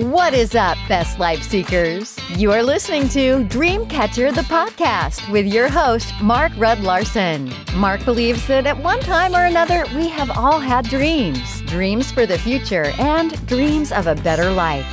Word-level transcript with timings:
What 0.00 0.32
is 0.32 0.54
up, 0.54 0.78
best 0.88 1.18
life 1.18 1.42
seekers? 1.42 2.18
You 2.30 2.52
are 2.52 2.62
listening 2.62 3.06
to 3.10 3.44
Dreamcatcher 3.44 4.34
the 4.34 4.40
podcast 4.40 5.30
with 5.30 5.44
your 5.44 5.68
host, 5.68 6.14
Mark 6.22 6.52
Rudd 6.56 6.80
Larson. 6.80 7.52
Mark 7.74 8.02
believes 8.06 8.46
that 8.46 8.66
at 8.66 8.82
one 8.82 9.00
time 9.00 9.36
or 9.36 9.44
another, 9.44 9.84
we 9.94 10.08
have 10.08 10.30
all 10.30 10.58
had 10.58 10.86
dreams 10.86 11.60
dreams 11.66 12.10
for 12.10 12.24
the 12.24 12.38
future 12.38 12.94
and 12.98 13.46
dreams 13.46 13.92
of 13.92 14.06
a 14.06 14.14
better 14.14 14.50
life. 14.50 14.86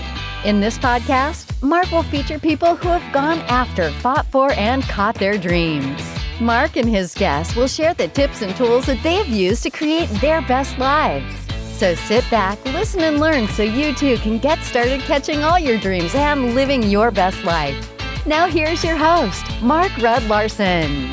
In 0.44 0.60
this 0.60 0.78
podcast, 0.78 1.64
Mark 1.64 1.90
will 1.90 2.04
feature 2.04 2.38
people 2.38 2.76
who 2.76 2.90
have 2.90 3.14
gone 3.14 3.40
after, 3.48 3.92
fought 4.02 4.26
for, 4.26 4.52
and 4.52 4.84
caught 4.84 5.16
their 5.16 5.38
dreams. 5.38 6.02
Mark 6.42 6.76
and 6.76 6.90
his 6.90 7.14
guests 7.14 7.56
will 7.56 7.68
share 7.68 7.94
the 7.94 8.10
tips 8.10 8.42
and 8.42 8.54
tools 8.58 8.88
that 8.88 9.02
they 9.04 9.16
have 9.16 9.30
used 9.30 9.64
to 9.64 9.70
create 9.70 10.10
their 10.20 10.42
best 10.42 10.78
lives. 10.78 11.47
So 11.78 11.94
sit 11.94 12.28
back, 12.32 12.58
listen, 12.66 13.02
and 13.02 13.20
learn 13.20 13.48
so 13.50 13.62
you 13.62 13.94
too 13.94 14.18
can 14.18 14.40
get 14.40 14.58
started 14.64 15.00
catching 15.02 15.44
all 15.44 15.60
your 15.60 15.78
dreams 15.78 16.16
and 16.16 16.56
living 16.56 16.82
your 16.82 17.12
best 17.12 17.44
life. 17.44 18.26
Now, 18.26 18.48
here's 18.48 18.84
your 18.84 18.96
host, 18.96 19.46
Mark 19.62 19.96
Rudd 20.00 20.24
Larson. 20.24 21.08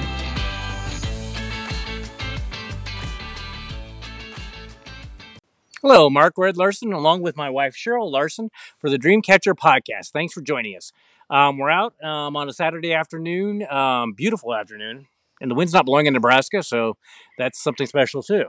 Hello, 5.82 6.08
Mark 6.08 6.32
Rudd 6.38 6.56
Larson, 6.56 6.94
along 6.94 7.20
with 7.20 7.36
my 7.36 7.50
wife 7.50 7.76
Cheryl 7.76 8.10
Larson 8.10 8.48
for 8.78 8.88
the 8.88 8.96
Dreamcatcher 8.96 9.52
podcast. 9.52 10.12
Thanks 10.12 10.32
for 10.32 10.40
joining 10.40 10.78
us. 10.78 10.92
Um, 11.28 11.58
we're 11.58 11.68
out 11.68 11.92
um, 12.02 12.36
on 12.36 12.48
a 12.48 12.54
Saturday 12.54 12.94
afternoon, 12.94 13.70
um, 13.70 14.14
beautiful 14.14 14.54
afternoon, 14.54 15.08
and 15.42 15.50
the 15.50 15.54
wind's 15.54 15.74
not 15.74 15.84
blowing 15.84 16.06
in 16.06 16.14
Nebraska, 16.14 16.62
so 16.62 16.96
that's 17.36 17.62
something 17.62 17.86
special 17.86 18.22
too. 18.22 18.46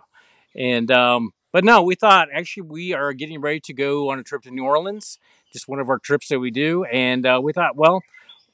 And 0.55 0.90
um, 0.91 1.32
but 1.55 1.64
no, 1.64 1.82
we 1.82 1.95
thought 1.95 2.27
actually 2.34 2.64
we 2.64 2.94
are 2.94 3.14
getting 3.14 3.40
ready 3.40 3.62
to 3.62 3.73
go 3.73 4.09
on 4.09 4.20
a 4.20 4.23
trip 4.23 4.41
to 4.41 4.52
New 4.52 4.66
Orleans, 4.66 5.20
just 5.54 5.70
one 5.70 5.80
of 5.80 5.88
our 5.88 5.98
trips 5.98 6.27
that 6.27 6.38
we 6.38 6.52
do. 6.52 6.84
And 6.84 7.26
uh, 7.26 7.40
we 7.41 7.54
thought, 7.54 7.77
well, 7.77 8.04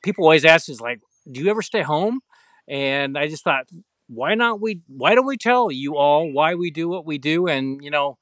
people 0.03 0.23
always 0.23 0.45
ask 0.45 0.69
us 0.69 0.79
like, 0.79 0.99
do 1.31 1.41
you 1.41 1.49
ever 1.49 1.63
stay 1.63 1.81
home? 1.81 2.19
And 2.67 3.17
I 3.17 3.27
just 3.27 3.43
thought, 3.43 3.65
why 4.07 4.35
not 4.35 4.61
we? 4.61 4.81
Why 4.85 5.15
don't 5.15 5.25
we 5.25 5.35
tell 5.35 5.71
you 5.71 5.97
all 5.97 6.31
why 6.31 6.53
we 6.53 6.69
do 6.69 6.87
what 6.87 7.03
we 7.03 7.17
do, 7.17 7.47
and 7.47 7.83
you 7.83 7.89
know, 7.89 8.19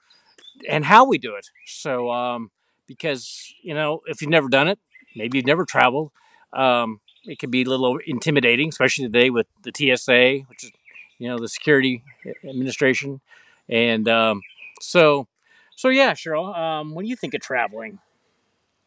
and 0.66 0.86
how 0.86 1.04
we 1.04 1.18
do 1.18 1.36
it? 1.36 1.50
So, 1.66 2.10
um, 2.10 2.50
because 2.88 3.54
you 3.62 3.74
know, 3.74 4.00
if 4.06 4.22
you've 4.22 4.32
never 4.32 4.48
done 4.48 4.70
it, 4.70 4.80
maybe 5.14 5.40
you've 5.40 5.46
never 5.46 5.66
traveled. 5.66 6.12
Um, 6.54 7.02
it 7.26 7.38
can 7.38 7.52
be 7.52 7.64
a 7.64 7.70
little 7.70 8.00
intimidating, 8.08 8.70
especially 8.70 9.08
today 9.08 9.30
with 9.30 9.48
the 9.62 9.74
TSA, 9.76 10.46
which 10.48 10.64
is 10.64 10.72
you 11.18 11.28
know 11.28 11.38
the 11.38 11.50
Security 11.50 12.02
Administration, 12.46 13.20
and 13.68 14.08
um, 14.08 14.42
so, 14.82 15.28
so 15.76 15.90
yeah, 15.90 16.14
Cheryl, 16.14 16.58
um, 16.58 16.94
what 16.94 17.04
do 17.04 17.10
you 17.10 17.16
think 17.16 17.34
of 17.34 17.42
traveling? 17.42 18.00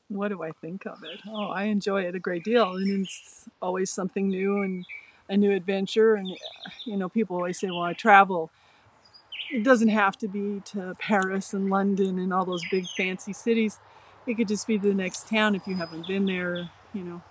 What 0.08 0.28
do 0.28 0.42
I 0.42 0.50
think 0.52 0.86
of 0.86 1.02
it? 1.04 1.20
Oh, 1.26 1.46
I 1.46 1.64
enjoy 1.64 2.02
it 2.02 2.14
a 2.14 2.20
great 2.20 2.44
deal, 2.44 2.74
and 2.74 3.06
it's 3.06 3.48
always 3.62 3.90
something 3.90 4.28
new 4.28 4.62
and 4.62 4.84
a 5.28 5.36
new 5.36 5.52
adventure. 5.52 6.14
And 6.14 6.28
you 6.84 6.96
know, 6.96 7.08
people 7.08 7.36
always 7.36 7.58
say, 7.58 7.68
"Well, 7.68 7.82
I 7.82 7.94
travel." 7.94 8.50
It 9.50 9.62
doesn't 9.64 9.88
have 9.88 10.16
to 10.18 10.28
be 10.28 10.60
to 10.66 10.94
Paris 10.98 11.52
and 11.52 11.70
London 11.70 12.18
and 12.18 12.32
all 12.32 12.44
those 12.44 12.62
big 12.70 12.86
fancy 12.96 13.32
cities. 13.32 13.78
It 14.26 14.34
could 14.34 14.48
just 14.48 14.66
be 14.66 14.78
the 14.78 14.94
next 14.94 15.28
town 15.28 15.54
if 15.54 15.66
you 15.66 15.76
haven't 15.76 16.06
been 16.06 16.26
there. 16.26 16.70
You 16.94 17.04
know, 17.04 17.22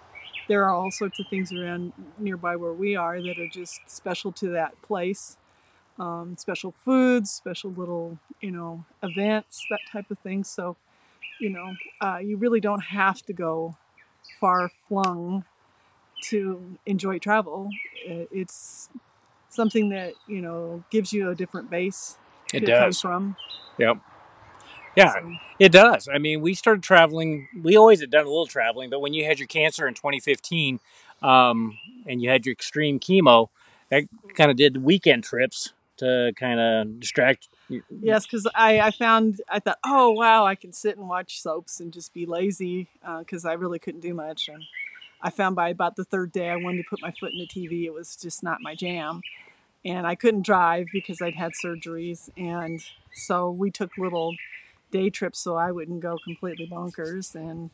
there 0.47 0.63
are 0.65 0.73
all 0.73 0.91
sorts 0.91 1.19
of 1.19 1.27
things 1.29 1.53
around 1.53 1.93
nearby 2.19 2.55
where 2.57 2.73
we 2.73 2.95
are 2.95 3.21
that 3.21 3.39
are 3.39 3.47
just 3.49 3.79
special 3.87 4.31
to 4.33 4.49
that 4.49 4.81
place 4.81 5.37
um, 6.01 6.35
special 6.35 6.71
foods, 6.71 7.29
special 7.29 7.71
little, 7.71 8.17
you 8.41 8.49
know, 8.49 8.83
events, 9.03 9.65
that 9.69 9.79
type 9.91 10.09
of 10.09 10.17
thing. 10.19 10.43
So, 10.43 10.75
you 11.39 11.51
know, 11.51 11.75
uh, 12.01 12.17
you 12.17 12.37
really 12.37 12.59
don't 12.59 12.81
have 12.81 13.21
to 13.27 13.33
go 13.33 13.77
far 14.39 14.71
flung 14.87 15.45
to 16.23 16.77
enjoy 16.87 17.19
travel. 17.19 17.69
It's 18.03 18.89
something 19.49 19.89
that, 19.89 20.13
you 20.27 20.41
know, 20.41 20.83
gives 20.89 21.13
you 21.13 21.29
a 21.29 21.35
different 21.35 21.69
base 21.69 22.17
it 22.51 22.65
does. 22.65 22.99
from. 22.99 23.35
Yep. 23.77 23.97
Yeah, 24.97 25.13
so. 25.13 25.31
it 25.59 25.71
does. 25.71 26.09
I 26.13 26.17
mean, 26.17 26.41
we 26.41 26.53
started 26.53 26.83
traveling. 26.83 27.47
We 27.61 27.77
always 27.77 28.01
had 28.01 28.09
done 28.09 28.25
a 28.25 28.29
little 28.29 28.47
traveling, 28.47 28.89
but 28.89 29.01
when 29.01 29.13
you 29.13 29.23
had 29.23 29.39
your 29.39 29.47
cancer 29.47 29.87
in 29.87 29.93
2015 29.93 30.79
um, 31.21 31.77
and 32.07 32.21
you 32.21 32.29
had 32.29 32.45
your 32.45 32.53
extreme 32.53 32.99
chemo, 32.99 33.47
that 33.89 34.03
kind 34.35 34.51
of 34.51 34.57
did 34.57 34.83
weekend 34.83 35.23
trips 35.23 35.73
to 36.01 36.33
kind 36.37 36.59
of 36.59 36.99
distract. 36.99 37.47
Yes, 37.89 38.25
because 38.25 38.47
I, 38.53 38.79
I 38.81 38.91
found, 38.91 39.41
I 39.47 39.59
thought, 39.59 39.79
oh, 39.85 40.11
wow, 40.11 40.45
I 40.45 40.55
can 40.55 40.73
sit 40.73 40.97
and 40.97 41.07
watch 41.07 41.41
soaps 41.41 41.79
and 41.79 41.93
just 41.93 42.13
be 42.13 42.25
lazy 42.25 42.89
because 43.19 43.45
uh, 43.45 43.49
I 43.49 43.53
really 43.53 43.79
couldn't 43.79 44.01
do 44.01 44.13
much. 44.13 44.49
And 44.49 44.63
I 45.21 45.29
found 45.29 45.55
by 45.55 45.69
about 45.69 45.95
the 45.95 46.03
third 46.03 46.31
day, 46.31 46.49
I 46.49 46.57
wanted 46.57 46.83
to 46.83 46.89
put 46.89 47.01
my 47.01 47.11
foot 47.11 47.31
in 47.31 47.39
the 47.39 47.47
TV. 47.47 47.85
It 47.85 47.93
was 47.93 48.15
just 48.15 48.43
not 48.43 48.59
my 48.61 48.75
jam. 48.75 49.21
And 49.85 50.05
I 50.05 50.15
couldn't 50.15 50.45
drive 50.45 50.87
because 50.91 51.21
I'd 51.21 51.35
had 51.35 51.53
surgeries. 51.63 52.29
And 52.37 52.83
so 53.13 53.49
we 53.49 53.71
took 53.71 53.97
little 53.97 54.35
day 54.91 55.09
trips 55.09 55.39
so 55.39 55.55
I 55.55 55.71
wouldn't 55.71 56.01
go 56.01 56.17
completely 56.23 56.67
bonkers. 56.67 57.33
And 57.35 57.71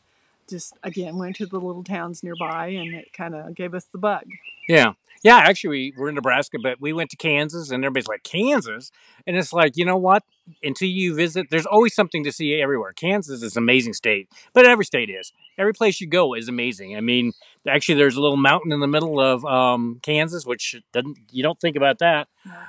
just, 0.50 0.74
again, 0.84 1.18
went 1.18 1.36
to 1.38 1.46
the 1.46 1.60
little 1.60 1.84
towns 1.84 2.24
nearby 2.24 2.68
and 2.68 2.94
it 2.94 3.14
kind 3.14 3.36
of 3.36 3.54
gave 3.56 3.74
us 3.74 3.86
the 3.86 3.98
bug. 3.98 4.26
Yeah. 4.68 4.94
Yeah, 5.24 5.38
actually, 5.38 5.70
we 5.70 5.94
were 5.98 6.10
in 6.10 6.16
Nebraska, 6.16 6.58
but 6.62 6.80
we 6.80 6.94
went 6.94 7.10
to 7.10 7.18
Kansas, 7.18 7.72
and 7.72 7.84
everybody's 7.84 8.08
like, 8.08 8.22
Kansas? 8.22 8.92
And 9.26 9.36
it's 9.36 9.52
like, 9.52 9.76
you 9.76 9.84
know 9.84 9.98
what? 9.98 10.24
Until 10.62 10.88
you 10.88 11.16
visit, 11.16 11.48
there's 11.50 11.66
always 11.66 11.96
something 11.96 12.24
to 12.24 12.32
see 12.32 12.62
everywhere. 12.62 12.94
Kansas 12.94 13.42
is 13.42 13.58
an 13.58 13.64
amazing 13.64 13.94
state, 13.94 14.30
but 14.54 14.68
every 14.68 14.86
state 14.86 15.10
is. 15.10 15.34
Every 15.58 15.74
place 15.74 16.00
you 16.00 16.08
go 16.08 16.36
is 16.36 16.48
amazing. 16.48 16.96
I 16.96 17.02
mean, 17.02 17.34
actually, 17.68 17.96
there's 17.96 18.16
a 18.16 18.22
little 18.22 18.38
mountain 18.38 18.72
in 18.72 18.80
the 18.80 18.88
middle 18.88 19.20
of 19.20 19.44
um, 19.44 20.00
Kansas, 20.04 20.46
which 20.46 20.76
doesn't 20.94 21.18
you 21.32 21.42
don't 21.42 21.60
think 21.60 21.76
about 21.76 21.98
that, 21.98 22.28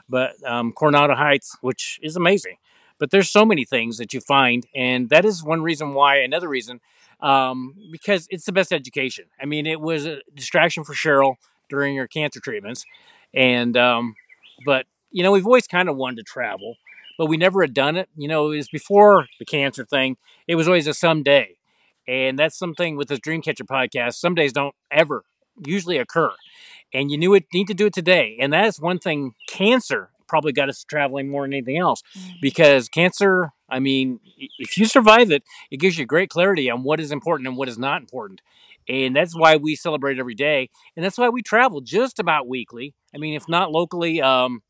but 0.08 0.32
um, 0.44 0.72
Coronado 0.72 1.14
Heights, 1.14 1.54
which 1.60 2.00
is 2.02 2.16
amazing. 2.16 2.56
But 2.98 3.10
there's 3.10 3.30
so 3.30 3.44
many 3.44 3.64
things 3.64 3.98
that 3.98 4.12
you 4.12 4.20
find, 4.20 4.66
and 4.74 5.08
that 5.10 5.24
is 5.24 5.42
one 5.42 5.62
reason 5.62 5.94
why. 5.94 6.16
Another 6.18 6.48
reason, 6.48 6.80
um, 7.20 7.74
because 7.90 8.26
it's 8.30 8.44
the 8.44 8.52
best 8.52 8.72
education. 8.72 9.26
I 9.40 9.46
mean, 9.46 9.66
it 9.66 9.80
was 9.80 10.06
a 10.06 10.20
distraction 10.34 10.84
for 10.84 10.94
Cheryl 10.94 11.36
during 11.68 11.96
her 11.96 12.06
cancer 12.06 12.40
treatments. 12.40 12.84
And, 13.34 13.76
um, 13.76 14.14
but, 14.64 14.86
you 15.10 15.22
know, 15.22 15.32
we've 15.32 15.46
always 15.46 15.66
kind 15.66 15.88
of 15.88 15.96
wanted 15.96 16.16
to 16.18 16.22
travel, 16.22 16.76
but 17.16 17.26
we 17.26 17.36
never 17.36 17.60
had 17.62 17.74
done 17.74 17.96
it. 17.96 18.08
You 18.16 18.28
know, 18.28 18.50
it 18.50 18.56
was 18.56 18.68
before 18.68 19.26
the 19.38 19.44
cancer 19.44 19.84
thing, 19.84 20.16
it 20.46 20.54
was 20.54 20.66
always 20.66 20.86
a 20.86 20.94
someday. 20.94 21.56
And 22.06 22.38
that's 22.38 22.56
something 22.58 22.96
with 22.96 23.08
this 23.08 23.20
Dreamcatcher 23.20 23.66
podcast. 23.66 24.14
Some 24.14 24.34
days 24.34 24.52
don't 24.52 24.74
ever 24.90 25.24
usually 25.64 25.98
occur. 25.98 26.32
And 26.94 27.10
you 27.10 27.18
knew 27.18 27.34
it 27.34 27.44
need 27.52 27.66
to 27.66 27.74
do 27.74 27.86
it 27.86 27.92
today. 27.92 28.38
And 28.40 28.52
that 28.54 28.64
is 28.64 28.80
one 28.80 28.98
thing 28.98 29.34
cancer 29.46 30.10
probably 30.28 30.52
got 30.52 30.68
us 30.68 30.84
traveling 30.84 31.28
more 31.28 31.42
than 31.42 31.54
anything 31.54 31.78
else. 31.78 32.02
Mm-hmm. 32.16 32.36
because 32.40 32.88
cancer 32.88 33.52
i 33.68 33.78
mean 33.78 34.20
if 34.58 34.76
you 34.76 34.86
survive 34.86 35.30
it 35.30 35.42
it 35.70 35.78
gives 35.78 35.98
you 35.98 36.06
great 36.06 36.30
clarity 36.30 36.70
on 36.70 36.82
what 36.82 37.00
is 37.00 37.12
important 37.12 37.48
and 37.48 37.56
what 37.56 37.68
is 37.68 37.78
not 37.78 38.00
important. 38.00 38.40
And 38.90 39.14
that's 39.14 39.36
why 39.36 39.56
we 39.56 39.76
celebrate 39.76 40.18
every 40.18 40.34
day. 40.34 40.70
And 40.96 41.04
that's 41.04 41.18
why 41.18 41.28
we 41.28 41.42
travel 41.42 41.82
just 41.82 42.18
about 42.18 42.48
weekly. 42.48 42.94
I 43.14 43.18
mean 43.18 43.34
if 43.34 43.48
not 43.48 43.70
locally 43.70 44.22
um, 44.22 44.62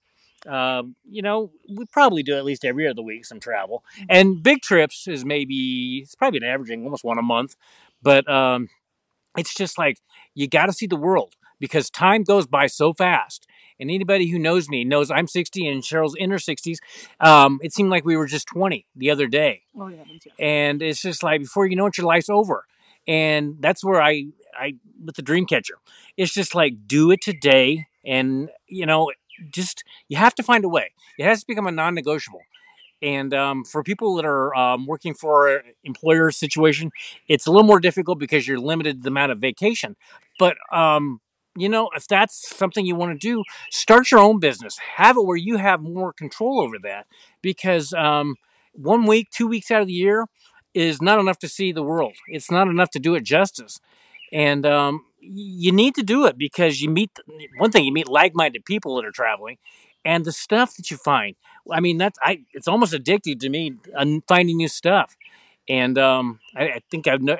uh, 0.49 0.83
you 1.09 1.23
know 1.23 1.51
we 1.69 1.85
probably 1.93 2.23
do 2.23 2.37
at 2.37 2.45
least 2.45 2.65
every 2.65 2.87
other 2.89 3.03
week 3.03 3.25
some 3.25 3.41
travel. 3.41 3.85
Mm-hmm. 3.95 4.07
and 4.11 4.43
big 4.43 4.63
trips 4.63 5.07
is 5.07 5.25
maybe 5.25 6.01
it's 6.03 6.15
probably 6.15 6.41
been 6.41 6.49
averaging 6.49 6.85
almost 6.85 7.05
one 7.05 7.19
a 7.19 7.23
month. 7.23 7.57
But 8.03 8.29
um, 8.31 8.69
it's 9.37 9.55
just 9.55 9.79
like 9.79 9.99
you 10.35 10.49
got 10.49 10.67
to 10.67 10.73
see 10.73 10.87
the 10.87 10.97
world 10.97 11.35
because 11.61 11.91
time 11.91 12.23
goes 12.23 12.47
by 12.47 12.67
so 12.67 12.93
fast 12.93 13.47
and 13.81 13.91
anybody 13.91 14.29
who 14.29 14.39
knows 14.39 14.69
me 14.69 14.85
knows 14.85 15.11
I'm 15.11 15.27
60 15.27 15.67
and 15.67 15.83
Cheryl's 15.83 16.15
in 16.17 16.31
her 16.31 16.37
60s. 16.37 16.79
Um, 17.21 17.61
it 17.63 17.73
seemed 17.73 17.91
like 17.91 18.05
we 18.05 18.17
were 18.17 18.27
just 18.27 18.47
20 18.49 18.87
the 18.97 19.11
other 19.11 19.27
day. 19.27 19.63
Oh, 19.79 19.89
yeah. 19.89 20.05
And 20.39 20.83
it's 20.83 21.03
just 21.03 21.23
like, 21.23 21.41
before 21.41 21.67
you 21.67 21.77
know 21.77 21.87
it, 21.87 21.99
your 21.99 22.07
life's 22.07 22.29
over 22.29 22.65
and 23.09 23.57
that's 23.59 23.83
where 23.83 24.01
I 24.01 24.27
I 24.57 24.75
with 25.05 25.17
the 25.17 25.23
dream 25.23 25.47
catcher. 25.47 25.79
It's 26.17 26.33
just 26.33 26.55
like 26.55 26.87
do 26.87 27.11
it 27.11 27.23
today, 27.23 27.87
and 28.05 28.51
you 28.69 28.87
know, 28.87 29.11
just 29.51 29.83
you 30.09 30.19
have 30.19 30.35
to 30.37 30.43
find 30.43 30.65
a 30.65 30.69
way. 30.69 30.93
It 31.19 31.25
has 31.25 31.41
to 31.41 31.47
become 31.49 31.67
a 31.67 31.73
non-negotiable. 31.73 32.43
And 33.01 33.33
um, 33.33 33.65
for 33.65 33.85
people 33.85 34.17
that 34.17 34.25
are 34.25 34.55
um, 34.57 34.85
working 34.85 35.15
for 35.15 35.57
an 35.57 35.63
employer 35.85 36.33
situation, 36.33 36.91
it's 37.29 37.47
a 37.47 37.51
little 37.51 37.67
more 37.67 37.79
difficult 37.79 38.19
because 38.19 38.47
you're 38.47 38.59
limited 38.59 39.05
the 39.05 39.09
amount 39.09 39.31
of 39.31 39.39
vacation. 39.39 39.97
But 40.39 40.57
um, 40.73 41.21
you 41.61 41.69
know, 41.69 41.91
if 41.95 42.07
that's 42.09 42.55
something 42.57 42.85
you 42.87 42.95
want 42.95 43.13
to 43.13 43.19
do, 43.19 43.43
start 43.71 44.11
your 44.11 44.21
own 44.21 44.41
business. 44.41 44.79
Have 44.97 45.17
it 45.17 45.25
where 45.25 45.37
you 45.37 45.57
have 45.57 45.81
more 45.83 46.13
control 46.13 46.61
over 46.61 46.79
that. 46.83 47.07
Because 47.43 47.93
um, 47.95 48.37
one 48.73 49.07
week, 49.07 49.31
two 49.31 49.47
weeks 49.47 49.71
out 49.71 49.81
of 49.83 49.87
the 49.87 49.93
year, 49.93 50.27
is 50.75 51.01
not 51.03 51.19
enough 51.19 51.39
to 51.41 51.49
see 51.49 51.73
the 51.73 51.83
world. 51.83 52.15
It's 52.29 52.51
not 52.51 52.69
enough 52.69 52.91
to 52.91 52.99
do 52.99 53.15
it 53.15 53.25
justice. 53.25 53.81
And 54.33 54.67
um, 54.67 55.05
you 55.21 55.73
need 55.73 55.95
to 55.97 56.03
do 56.03 56.27
it 56.27 56.39
because 56.39 56.81
you 56.83 56.91
meet 56.91 57.11
one 57.59 57.71
thing 57.73 57.85
you 57.85 57.93
meet 57.93 58.09
like-minded 58.09 58.65
people 58.65 58.97
that 58.97 59.05
are 59.05 59.11
traveling 59.11 59.59
and 60.05 60.25
the 60.25 60.33
stuff 60.33 60.75
that 60.77 60.91
you 60.91 60.97
find 60.97 61.35
i 61.73 61.81
mean 61.81 61.99
that's 61.99 62.19
i 62.23 62.41
it's 62.55 62.69
almost 62.69 62.93
addictive 62.95 63.41
to 63.41 63.49
me 63.49 63.75
finding 64.29 64.57
new 64.57 64.69
stuff 64.69 65.17
And 65.69 65.99
um, 65.99 66.41
I, 66.57 66.65
I 66.65 66.81
think 66.91 67.07
I've 67.09 67.23
no, 67.23 67.39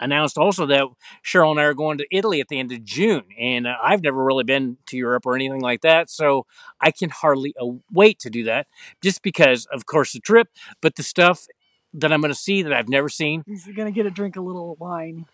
announced 0.00 0.38
also 0.38 0.66
that 0.66 0.84
Cheryl 1.24 1.50
and 1.50 1.60
I 1.60 1.64
are 1.64 1.74
going 1.74 1.98
to 1.98 2.06
Italy 2.10 2.40
at 2.40 2.48
the 2.48 2.58
end 2.58 2.72
of 2.72 2.84
June, 2.84 3.24
and 3.38 3.66
uh, 3.66 3.76
I've 3.82 4.02
never 4.02 4.22
really 4.22 4.44
been 4.44 4.78
to 4.86 4.96
Europe 4.96 5.26
or 5.26 5.34
anything 5.34 5.60
like 5.60 5.82
that, 5.82 6.10
so 6.10 6.46
I 6.80 6.90
can 6.90 7.10
hardly 7.10 7.54
wait 7.90 8.18
to 8.20 8.30
do 8.30 8.44
that. 8.44 8.66
Just 9.02 9.22
because, 9.22 9.66
of 9.66 9.86
course, 9.86 10.12
the 10.12 10.20
trip, 10.20 10.48
but 10.80 10.96
the 10.96 11.02
stuff 11.02 11.46
that 11.94 12.12
I'm 12.12 12.20
going 12.20 12.32
to 12.32 12.38
see 12.38 12.62
that 12.62 12.72
I've 12.72 12.88
never 12.88 13.08
seen. 13.08 13.42
He's 13.46 13.66
going 13.66 13.86
to 13.86 13.92
get 13.92 14.06
a 14.06 14.10
drink 14.10 14.36
a 14.36 14.40
little 14.40 14.76
wine. 14.78 15.26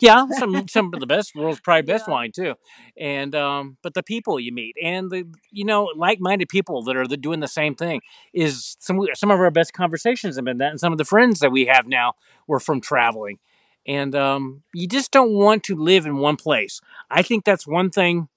Yeah, 0.00 0.26
some 0.38 0.68
some 0.68 0.92
of 0.94 1.00
the 1.00 1.06
best 1.06 1.34
world's 1.34 1.60
probably 1.60 1.82
best 1.82 2.04
yeah. 2.06 2.14
wine 2.14 2.32
too, 2.32 2.54
and 2.96 3.34
um, 3.34 3.78
but 3.82 3.94
the 3.94 4.02
people 4.02 4.38
you 4.38 4.52
meet 4.52 4.76
and 4.82 5.10
the 5.10 5.26
you 5.50 5.64
know 5.64 5.90
like-minded 5.96 6.48
people 6.48 6.82
that 6.84 6.96
are 6.96 7.06
the, 7.06 7.16
doing 7.16 7.40
the 7.40 7.48
same 7.48 7.74
thing 7.74 8.00
is 8.32 8.76
some 8.78 9.00
some 9.14 9.30
of 9.30 9.40
our 9.40 9.50
best 9.50 9.72
conversations 9.72 10.36
have 10.36 10.44
been 10.44 10.58
that, 10.58 10.70
and 10.70 10.80
some 10.80 10.92
of 10.92 10.98
the 10.98 11.04
friends 11.04 11.40
that 11.40 11.50
we 11.50 11.66
have 11.66 11.86
now 11.86 12.12
were 12.46 12.60
from 12.60 12.80
traveling, 12.80 13.38
and 13.86 14.14
um, 14.14 14.62
you 14.74 14.86
just 14.86 15.10
don't 15.10 15.32
want 15.32 15.64
to 15.64 15.76
live 15.76 16.06
in 16.06 16.18
one 16.18 16.36
place. 16.36 16.80
I 17.10 17.22
think 17.22 17.44
that's 17.44 17.66
one 17.66 17.90
thing 17.90 18.28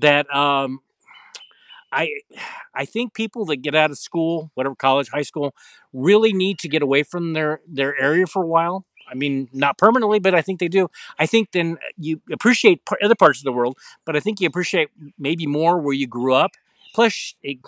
that 0.00 0.32
um, 0.34 0.80
I 1.92 2.10
I 2.74 2.84
think 2.84 3.14
people 3.14 3.44
that 3.46 3.56
get 3.56 3.74
out 3.74 3.90
of 3.90 3.98
school, 3.98 4.50
whatever 4.54 4.74
college, 4.74 5.08
high 5.08 5.22
school, 5.22 5.54
really 5.92 6.32
need 6.32 6.58
to 6.60 6.68
get 6.68 6.82
away 6.82 7.02
from 7.02 7.32
their 7.32 7.60
their 7.66 7.98
area 7.98 8.26
for 8.26 8.42
a 8.42 8.46
while. 8.46 8.84
I 9.08 9.14
mean, 9.14 9.48
not 9.52 9.78
permanently, 9.78 10.18
but 10.18 10.34
I 10.34 10.42
think 10.42 10.58
they 10.58 10.68
do. 10.68 10.88
I 11.18 11.26
think 11.26 11.52
then 11.52 11.78
you 11.96 12.20
appreciate 12.32 12.82
other 13.02 13.14
parts 13.14 13.38
of 13.38 13.44
the 13.44 13.52
world, 13.52 13.78
but 14.04 14.16
I 14.16 14.20
think 14.20 14.40
you 14.40 14.48
appreciate 14.48 14.88
maybe 15.16 15.46
more 15.46 15.78
where 15.78 15.94
you 15.94 16.08
grew 16.08 16.34
up. 16.34 16.52
Plus, 16.92 17.34
it, 17.42 17.58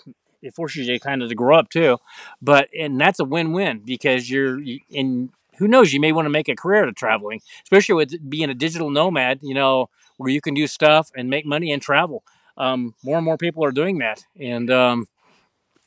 it 0.42 0.54
forces 0.54 0.88
you 0.88 0.98
kind 0.98 1.22
of 1.22 1.28
to 1.28 1.36
grow 1.36 1.56
up 1.56 1.70
too. 1.70 1.98
But 2.42 2.68
and 2.76 3.00
that's 3.00 3.20
a 3.20 3.24
win-win 3.24 3.82
because 3.84 4.28
you're 4.28 4.60
in 4.90 5.30
who 5.58 5.68
knows, 5.68 5.92
you 5.92 6.00
may 6.00 6.12
want 6.12 6.26
to 6.26 6.30
make 6.30 6.48
a 6.48 6.56
career 6.56 6.82
out 6.82 6.88
of 6.88 6.94
traveling, 6.94 7.40
especially 7.64 7.94
with 7.94 8.30
being 8.30 8.50
a 8.50 8.54
digital 8.54 8.90
nomad, 8.90 9.40
you 9.42 9.54
know, 9.54 9.88
where 10.16 10.30
you 10.30 10.40
can 10.40 10.54
do 10.54 10.66
stuff 10.66 11.10
and 11.16 11.30
make 11.30 11.46
money 11.46 11.72
and 11.72 11.82
travel. 11.82 12.22
Um, 12.56 12.94
more 13.04 13.16
and 13.18 13.24
more 13.24 13.36
people 13.38 13.64
are 13.64 13.72
doing 13.72 13.98
that. 13.98 14.24
And, 14.40 14.70
um, 14.70 15.06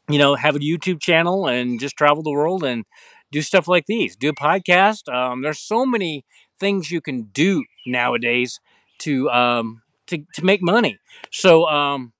you 0.09 0.17
know, 0.17 0.35
have 0.35 0.55
a 0.55 0.59
YouTube 0.59 1.01
channel 1.01 1.47
and 1.47 1.79
just 1.79 1.97
travel 1.97 2.23
the 2.23 2.31
world 2.31 2.63
and 2.63 2.85
do 3.31 3.41
stuff 3.41 3.67
like 3.67 3.85
these. 3.85 4.15
Do 4.15 4.29
a 4.29 4.33
podcast. 4.33 5.13
Um, 5.13 5.41
there's 5.41 5.59
so 5.59 5.85
many 5.85 6.25
things 6.59 6.91
you 6.91 7.01
can 7.01 7.23
do 7.23 7.63
nowadays 7.85 8.59
to 8.99 9.29
um, 9.29 9.81
to 10.07 10.23
to 10.35 10.45
make 10.45 10.61
money. 10.61 10.99
So, 11.31 11.67
um, 11.67 12.13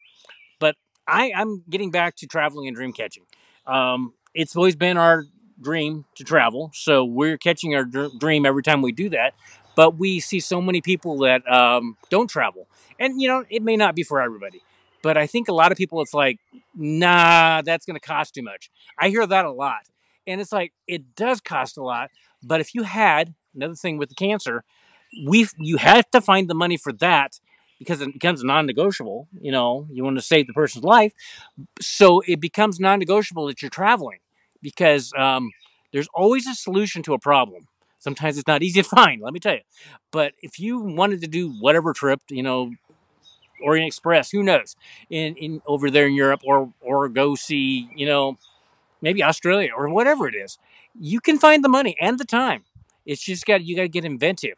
but 0.60 0.76
I, 1.08 1.32
I'm 1.36 1.64
getting 1.70 1.92
back 1.92 2.16
to 2.18 2.28
traveling 2.28 2.68
and 2.68 2.76
dream 2.76 2.94
catching. 2.94 3.24
Um, 3.66 4.14
it's 4.34 4.56
always 4.56 4.76
been 4.76 4.98
our 4.98 5.26
dream 5.62 6.06
to 6.16 6.24
travel. 6.24 6.72
So 6.74 7.04
we're 7.04 7.38
catching 7.38 7.76
our 7.76 7.86
dream 7.86 8.46
every 8.46 8.64
time 8.64 8.82
we 8.82 8.92
do 8.92 9.10
that. 9.10 9.34
But 9.76 9.98
we 9.98 10.20
see 10.20 10.40
so 10.40 10.62
many 10.62 10.82
people 10.82 11.18
that 11.20 11.50
um, 11.50 11.98
don't 12.10 12.30
travel. 12.30 12.68
And, 13.00 13.22
you 13.22 13.28
know, 13.28 13.46
it 13.50 13.64
may 13.64 13.78
not 13.78 13.96
be 13.96 14.04
for 14.04 14.22
everybody. 14.22 14.62
But 15.02 15.18
I 15.18 15.28
think 15.28 15.48
a 15.48 15.54
lot 15.54 15.72
of 15.72 15.78
people, 15.78 16.02
it's 16.02 16.14
like, 16.14 16.40
nah, 16.76 17.62
that's 17.62 17.86
going 17.86 18.00
to 18.00 18.06
cost 18.06 18.36
too 18.36 18.44
much. 18.44 18.70
I 19.00 19.10
hear 19.10 19.26
that 19.26 19.46
a 19.46 19.52
lot. 19.52 19.88
And 20.28 20.40
it's 20.42 20.52
like, 20.52 20.74
it 20.88 21.16
does 21.16 21.42
cost 21.42 21.78
a 21.78 21.84
lot. 21.84 22.12
But 22.44 22.62
if 22.62 22.76
you 22.76 22.84
had, 22.84 23.34
another 23.56 23.76
thing 23.76 23.98
with 23.98 24.10
the 24.10 24.16
cancer, 24.16 24.64
we 25.26 25.48
you 25.58 25.78
have 25.78 26.10
to 26.12 26.22
find 26.22 26.50
the 26.50 26.54
money 26.54 26.78
for 26.78 26.94
that 26.94 27.40
because 27.80 28.02
it 28.02 28.14
becomes 28.14 28.44
non-negotiable. 28.44 29.28
You 29.40 29.52
know, 29.52 29.88
you 29.92 30.04
want 30.04 30.18
to 30.18 30.22
save 30.22 30.48
the 30.48 30.54
person's 30.54 30.84
life, 30.84 31.14
so 31.80 32.22
it 32.28 32.40
becomes 32.40 32.80
non-negotiable 32.80 33.48
that 33.48 33.62
you're 33.62 33.70
traveling 33.70 34.20
because 34.62 35.12
um, 35.18 35.52
there's 35.94 36.08
always 36.14 36.48
a 36.48 36.56
solution 36.56 37.04
to 37.04 37.14
a 37.14 37.20
problem. 37.20 37.68
Sometimes 38.00 38.38
it's 38.38 38.48
not 38.48 38.64
easy 38.64 38.82
to 38.82 38.90
find, 38.98 39.22
let 39.22 39.34
me 39.34 39.40
tell 39.40 39.54
you. 39.56 39.62
But 40.12 40.34
if 40.42 40.60
you 40.60 40.80
wanted 40.80 41.22
to 41.22 41.28
do 41.28 41.52
whatever 41.60 41.94
trip, 41.94 42.22
you 42.30 42.44
know, 42.44 42.72
Orient 43.64 43.88
Express, 43.88 44.32
who 44.32 44.44
knows, 44.44 44.76
in, 45.10 45.36
in 45.36 45.62
over 45.68 45.92
there 45.92 46.08
in 46.08 46.14
Europe, 46.14 46.42
or 46.44 46.74
or 46.82 47.08
go 47.10 47.36
see, 47.36 47.90
you 47.96 48.06
know, 48.08 48.38
maybe 49.02 49.24
Australia 49.24 49.72
or 49.76 49.90
whatever 49.90 50.28
it 50.28 50.36
is, 50.36 50.58
you 51.00 51.20
can 51.20 51.40
find 51.40 51.64
the 51.64 51.70
money 51.70 51.96
and 52.00 52.20
the 52.20 52.26
time. 52.26 52.64
It's 53.06 53.22
just 53.22 53.46
got 53.46 53.64
you 53.64 53.76
got 53.76 53.84
to 53.84 53.90
get 53.90 54.06
inventive, 54.06 54.58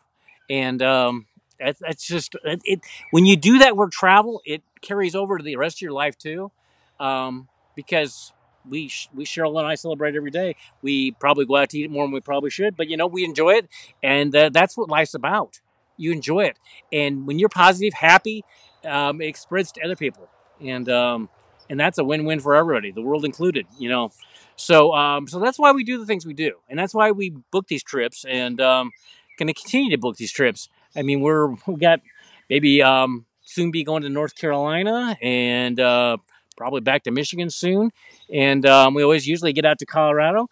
and 0.49 0.81
um, 0.81 1.27
that's, 1.59 1.79
that's 1.79 2.07
just 2.07 2.35
it, 2.43 2.61
it, 2.65 2.81
When 3.11 3.25
you 3.25 3.35
do 3.35 3.59
that 3.59 3.77
work 3.77 3.91
travel, 3.91 4.41
it 4.45 4.63
carries 4.81 5.15
over 5.15 5.37
to 5.37 5.43
the 5.43 5.55
rest 5.57 5.77
of 5.77 5.81
your 5.81 5.93
life 5.93 6.17
too, 6.17 6.51
um, 6.99 7.47
because 7.75 8.33
we 8.67 8.91
we 9.13 9.25
Cheryl 9.25 9.57
and 9.59 9.67
I 9.67 9.75
celebrate 9.75 10.15
every 10.15 10.31
day. 10.31 10.55
We 10.81 11.11
probably 11.11 11.45
go 11.45 11.57
out 11.57 11.69
to 11.69 11.77
eat 11.77 11.91
more 11.91 12.05
than 12.05 12.11
we 12.11 12.21
probably 12.21 12.49
should, 12.49 12.75
but 12.75 12.89
you 12.89 12.97
know 12.97 13.07
we 13.07 13.23
enjoy 13.23 13.51
it, 13.51 13.69
and 14.01 14.35
uh, 14.35 14.49
that's 14.49 14.77
what 14.77 14.89
life's 14.89 15.13
about. 15.13 15.59
You 15.97 16.11
enjoy 16.11 16.45
it, 16.45 16.57
and 16.91 17.27
when 17.27 17.39
you're 17.39 17.49
positive, 17.49 17.93
happy, 17.93 18.43
um, 18.85 19.21
it 19.21 19.37
spreads 19.37 19.71
to 19.73 19.81
other 19.83 19.95
people, 19.95 20.29
and 20.59 20.89
um, 20.89 21.29
and 21.69 21.79
that's 21.79 21.97
a 21.97 22.03
win-win 22.03 22.39
for 22.39 22.55
everybody, 22.55 22.91
the 22.91 23.01
world 23.01 23.25
included. 23.25 23.67
You 23.77 23.89
know, 23.89 24.11
so 24.55 24.93
um, 24.93 25.27
so 25.27 25.39
that's 25.39 25.59
why 25.59 25.71
we 25.71 25.83
do 25.83 25.97
the 25.99 26.05
things 26.05 26.25
we 26.25 26.33
do, 26.33 26.55
and 26.69 26.79
that's 26.79 26.93
why 26.93 27.11
we 27.11 27.29
book 27.51 27.67
these 27.67 27.83
trips, 27.83 28.25
and 28.27 28.59
um, 28.61 28.91
going 29.37 29.47
to 29.47 29.53
continue 29.53 29.91
to 29.91 29.97
book 29.97 30.17
these 30.17 30.31
trips. 30.31 30.69
I 30.95 31.01
mean, 31.01 31.21
we're 31.21 31.49
we 31.67 31.75
got 31.79 32.01
maybe 32.49 32.81
um, 32.81 33.25
soon 33.41 33.71
be 33.71 33.83
going 33.83 34.03
to 34.03 34.09
North 34.09 34.35
Carolina 34.35 35.17
and. 35.21 35.79
Uh, 35.79 36.17
probably 36.55 36.81
back 36.81 37.03
to 37.03 37.11
Michigan 37.11 37.49
soon. 37.49 37.91
And 38.31 38.65
um, 38.65 38.93
we 38.93 39.03
always 39.03 39.27
usually 39.27 39.53
get 39.53 39.65
out 39.65 39.79
to 39.79 39.85
Colorado. 39.85 40.47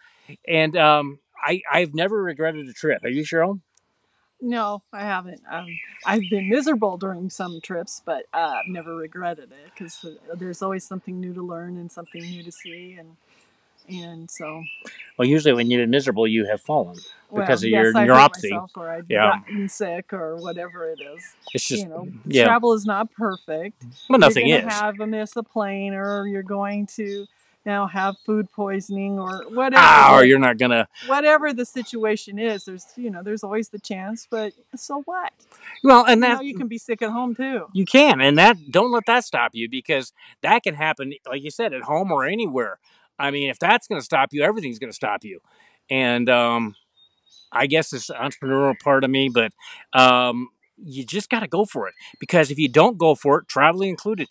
And 0.46 0.76
um, 0.76 1.18
I, 1.42 1.62
I've 1.70 1.94
never 1.94 2.22
regretted 2.22 2.68
a 2.68 2.72
trip. 2.72 3.02
Are 3.04 3.10
you, 3.10 3.22
Cheryl? 3.22 3.60
No, 4.44 4.82
I 4.92 5.02
haven't. 5.02 5.40
Um, 5.48 5.68
I've 6.04 6.28
been 6.28 6.48
miserable 6.48 6.96
during 6.96 7.30
some 7.30 7.60
trips, 7.62 8.02
but 8.04 8.24
uh, 8.34 8.54
I've 8.58 8.68
never 8.68 8.96
regretted 8.96 9.52
it 9.52 9.70
because 9.72 10.04
there's 10.34 10.62
always 10.62 10.84
something 10.84 11.20
new 11.20 11.32
to 11.32 11.42
learn 11.42 11.78
and 11.78 11.92
something 11.92 12.20
new 12.20 12.42
to 12.42 12.50
see. 12.50 12.96
And 12.98 13.16
and 13.88 14.30
so. 14.30 14.62
Well, 15.16 15.28
usually 15.28 15.52
when 15.52 15.70
you're 15.70 15.86
miserable, 15.86 16.26
you 16.26 16.46
have 16.46 16.60
fallen 16.60 16.96
because 17.30 17.30
well, 17.30 17.52
of 17.52 17.64
yes, 17.64 17.84
your 17.84 17.92
neuropathy. 17.92 18.68
or 18.76 18.90
I've 18.90 19.10
yeah. 19.10 19.40
gotten 19.40 19.68
sick 19.68 20.12
or 20.12 20.36
whatever 20.36 20.88
it 20.90 21.00
is. 21.00 21.34
It's 21.54 21.66
just 21.66 21.82
you 21.82 21.88
know, 21.88 22.08
yeah. 22.24 22.44
travel 22.44 22.72
is 22.72 22.84
not 22.84 23.12
perfect. 23.12 23.82
Well, 24.08 24.18
nothing 24.18 24.46
you're 24.46 24.66
is. 24.66 24.72
Have 24.72 25.00
a 25.00 25.06
miss 25.06 25.36
a 25.36 25.42
plane, 25.42 25.94
or 25.94 26.26
you're 26.26 26.42
going 26.42 26.86
to 26.96 27.26
now 27.64 27.86
have 27.86 28.16
food 28.18 28.50
poisoning 28.52 29.18
or 29.18 29.44
whatever. 29.48 29.82
Ah, 29.82 30.16
or 30.16 30.24
you're 30.24 30.38
not 30.38 30.58
gonna. 30.58 30.88
Whatever 31.06 31.52
the 31.52 31.64
situation 31.64 32.38
is, 32.38 32.64
there's 32.64 32.86
you 32.96 33.10
know 33.10 33.22
there's 33.22 33.44
always 33.44 33.68
the 33.68 33.78
chance, 33.78 34.26
but 34.30 34.52
so 34.74 35.02
what? 35.02 35.32
Well, 35.82 36.04
and 36.04 36.22
that 36.22 36.30
you, 36.30 36.34
know, 36.36 36.42
you 36.42 36.54
can 36.56 36.68
be 36.68 36.78
sick 36.78 37.02
at 37.02 37.10
home 37.10 37.34
too. 37.34 37.66
You 37.72 37.84
can, 37.84 38.20
and 38.20 38.38
that 38.38 38.70
don't 38.70 38.92
let 38.92 39.06
that 39.06 39.24
stop 39.24 39.52
you 39.54 39.68
because 39.68 40.12
that 40.42 40.62
can 40.62 40.74
happen, 40.74 41.14
like 41.28 41.42
you 41.42 41.50
said, 41.50 41.72
at 41.72 41.82
home 41.82 42.10
or 42.10 42.24
anywhere. 42.24 42.78
I 43.18 43.30
mean, 43.30 43.50
if 43.50 43.58
that's 43.58 43.86
going 43.86 44.00
to 44.00 44.04
stop 44.04 44.30
you, 44.32 44.42
everything's 44.42 44.78
going 44.78 44.90
to 44.90 44.94
stop 44.96 45.24
you. 45.24 45.40
And 45.90 46.28
um, 46.28 46.76
I 47.52 47.66
guess 47.66 47.92
it's 47.92 48.06
the 48.06 48.14
entrepreneurial 48.14 48.78
part 48.78 49.04
of 49.04 49.10
me, 49.10 49.28
but 49.28 49.52
um, 49.92 50.48
you 50.76 51.04
just 51.04 51.30
got 51.30 51.40
to 51.40 51.48
go 51.48 51.64
for 51.64 51.88
it 51.88 51.94
because 52.18 52.50
if 52.50 52.58
you 52.58 52.68
don't 52.68 52.98
go 52.98 53.14
for 53.14 53.38
it, 53.38 53.48
traveling 53.48 53.90
included, 53.90 54.28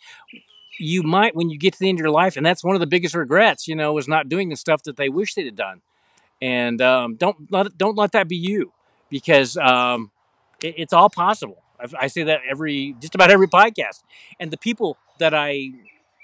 you 0.79 1.03
might 1.03 1.35
when 1.35 1.49
you 1.49 1.57
get 1.57 1.73
to 1.73 1.79
the 1.79 1.89
end 1.89 1.99
of 1.99 2.03
your 2.03 2.11
life, 2.11 2.35
and 2.35 2.45
that's 2.45 2.63
one 2.63 2.75
of 2.75 2.79
the 2.79 2.87
biggest 2.87 3.13
regrets, 3.13 3.67
you 3.67 3.75
know, 3.75 3.97
is 3.97 4.07
not 4.07 4.29
doing 4.29 4.49
the 4.49 4.55
stuff 4.55 4.83
that 4.83 4.97
they 4.97 5.09
wish 5.09 5.35
they'd 5.35 5.45
have 5.45 5.55
done. 5.55 5.81
And 6.41 6.81
um, 6.81 7.15
don't 7.15 7.51
let 7.51 7.77
don't 7.77 7.95
let 7.97 8.13
that 8.13 8.27
be 8.27 8.37
you 8.37 8.73
because 9.09 9.57
um, 9.57 10.09
it, 10.63 10.75
it's 10.77 10.93
all 10.93 11.09
possible. 11.09 11.61
I, 11.79 12.05
I 12.05 12.07
say 12.07 12.23
that 12.23 12.39
every 12.49 12.95
just 12.99 13.13
about 13.13 13.29
every 13.29 13.47
podcast, 13.47 14.01
and 14.39 14.49
the 14.49 14.57
people 14.57 14.97
that 15.19 15.35
I, 15.35 15.69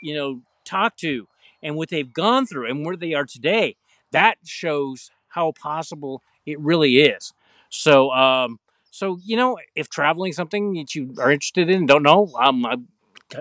you 0.02 0.16
know, 0.16 0.42
talk 0.66 0.98
to 0.98 1.28
and 1.62 1.76
what 1.76 1.90
they've 1.90 2.14
gone 2.14 2.46
through 2.46 2.70
and 2.70 2.86
where 2.86 2.96
they 2.96 3.14
are 3.14 3.26
today, 3.26 3.76
that 4.12 4.38
shows 4.46 5.10
how 5.30 5.52
possible 5.52 6.22
it 6.46 6.60
really 6.60 6.98
is. 6.98 7.34
So, 7.70 8.12
um, 8.12 8.60
so 8.92 9.20
you 9.24 9.36
know, 9.36 9.58
if 9.76 9.90
traveling 9.90 10.34
something 10.34 10.74
that 10.74 10.96
you 10.96 11.14
are 11.20 11.32
interested 11.32 11.70
in, 11.70 11.86
don't 11.86 12.04
know, 12.04 12.32
um, 12.40 12.66
uh, 12.66 12.78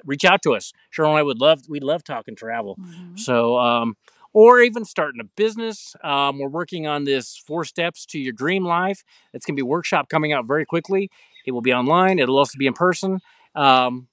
reach 0.05 0.25
out 0.25 0.43
to 0.43 0.55
us. 0.55 0.73
Cheryl 0.95 1.11
and 1.11 1.19
I 1.19 1.23
would 1.23 1.41
love 1.41 1.63
we 1.69 1.81
love 1.81 2.05
talking 2.05 2.37
travel. 2.37 2.77
Mm-hmm. 2.77 3.17
So, 3.17 3.59
um, 3.59 3.97
or 4.33 4.61
even 4.61 4.85
starting 4.85 5.21
a 5.21 5.25
business. 5.25 5.97
Um, 6.05 6.39
we're 6.39 6.49
working 6.49 6.87
on 6.87 7.05
this 7.05 7.37
four 7.37 7.65
steps 7.65 8.05
to 8.07 8.19
your 8.19 8.35
dream 8.35 8.65
life. 8.65 9.03
It's 9.33 9.47
gonna 9.47 9.57
be 9.57 9.63
a 9.63 9.67
workshop 9.67 10.09
coming 10.09 10.33
out 10.33 10.47
very 10.47 10.67
quickly. 10.67 11.11
It 11.47 11.53
will 11.53 11.63
be 11.63 11.73
online. 11.73 12.19
It'll 12.19 12.39
also 12.39 12.59
be 12.59 12.67
in 12.67 12.75
person. 12.75 13.21
Um, 13.55 14.09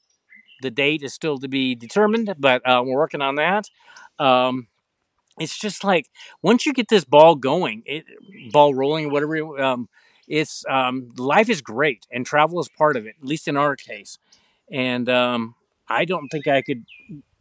the 0.63 0.71
date 0.71 1.03
is 1.03 1.13
still 1.13 1.37
to 1.39 1.47
be 1.47 1.75
determined, 1.75 2.33
but 2.39 2.67
uh, 2.67 2.81
we're 2.83 2.97
working 2.97 3.21
on 3.21 3.35
that. 3.35 3.69
Um, 4.19 4.67
it's 5.39 5.57
just 5.57 5.83
like 5.83 6.09
once 6.41 6.65
you 6.65 6.73
get 6.73 6.89
this 6.89 7.05
ball 7.05 7.35
going, 7.35 7.83
it, 7.85 8.05
ball 8.51 8.73
rolling, 8.75 9.11
whatever. 9.11 9.61
Um, 9.61 9.89
it's 10.27 10.63
um, 10.69 11.11
life 11.17 11.49
is 11.49 11.61
great, 11.61 12.07
and 12.11 12.25
travel 12.25 12.59
is 12.59 12.69
part 12.69 12.97
of 12.97 13.05
it. 13.05 13.15
At 13.19 13.25
least 13.27 13.47
in 13.47 13.57
our 13.57 13.75
case, 13.75 14.17
and 14.71 15.09
um, 15.09 15.55
I 15.87 16.05
don't 16.05 16.29
think 16.29 16.47
I 16.47 16.61
could 16.61 16.85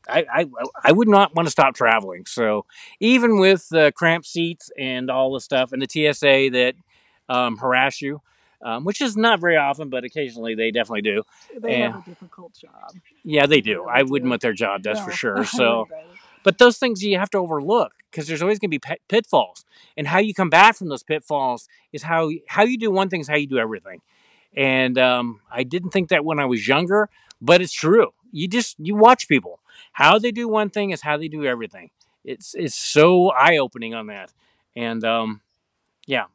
I, 0.08 0.26
I 0.32 0.46
I 0.84 0.92
would 0.92 1.08
not 1.08 1.34
want 1.34 1.46
to 1.46 1.50
stop 1.52 1.74
traveling. 1.74 2.26
So 2.26 2.64
even 3.00 3.38
with 3.38 3.68
the 3.68 3.92
cramped 3.94 4.26
seats 4.26 4.70
and 4.78 5.10
all 5.10 5.32
the 5.32 5.40
stuff 5.40 5.72
and 5.72 5.82
the 5.82 5.86
TSA 5.86 6.50
that 6.50 6.74
um, 7.28 7.56
harass 7.58 8.02
you, 8.02 8.20
um, 8.62 8.84
which 8.84 9.00
is 9.00 9.16
not 9.16 9.40
very 9.40 9.56
often, 9.56 9.88
but 9.88 10.04
occasionally 10.04 10.54
they 10.54 10.70
definitely 10.70 11.02
do. 11.02 11.22
They 11.60 11.78
Yeah. 11.78 11.90
have 11.92 12.06
a 12.06 12.10
difficult 12.10 12.54
job. 12.54 12.94
Yeah, 13.24 13.46
they 13.46 13.56
They 13.56 13.60
do. 13.62 13.82
really 13.82 13.92
I 13.92 14.02
wouldn't 14.02 14.26
do. 14.26 14.30
want 14.30 14.42
their 14.42 14.52
job, 14.52 14.82
that's 14.82 15.00
for 15.00 15.06
No, 15.08 15.12
I 15.12 15.16
sure. 15.16 15.44
So, 15.44 15.88
but 16.42 16.58
those 16.58 16.78
things 16.78 17.02
you 17.04 17.18
have 17.18 17.30
to 17.30 17.38
overlook 17.38 17.92
because 18.10 18.26
there's 18.26 18.42
always 18.42 18.58
going 18.58 18.68
to 18.70 18.74
be 18.74 18.78
pit- 18.78 19.02
pitfalls, 19.08 19.64
and 19.96 20.06
how 20.06 20.18
you 20.18 20.34
come 20.34 20.50
back 20.50 20.76
from 20.76 20.88
those 20.88 21.02
pitfalls 21.02 21.68
is 21.92 22.02
how 22.02 22.30
how 22.48 22.62
you 22.64 22.78
do 22.78 22.90
one 22.90 23.08
thing 23.08 23.20
is 23.20 23.28
how 23.28 23.36
you 23.36 23.46
do 23.46 23.58
everything. 23.58 24.00
And 24.56 24.98
um, 24.98 25.40
I 25.50 25.62
didn't 25.62 25.90
think 25.90 26.10
that 26.10 26.24
when 26.24 26.38
I 26.38 26.44
was 26.44 26.68
younger, 26.68 27.08
but 27.40 27.60
it's 27.62 27.72
true. 27.72 28.12
You 28.32 28.48
just 28.48 28.76
you 28.78 28.94
watch 28.94 29.28
people. 29.28 29.60
How 29.92 30.18
they 30.18 30.30
do 30.30 30.48
one 30.48 30.70
thing 30.70 30.90
is 30.90 31.00
how 31.02 31.16
they 31.16 31.28
do 31.28 31.44
everything. 31.44 31.90
It's 32.24 32.54
it's 32.54 32.74
so 32.74 33.30
eye 33.30 33.56
opening 33.58 33.94
on 33.94 34.06
that. 34.08 34.30
And 34.76 35.04
um, 35.04 35.40
yeah, 36.12 36.26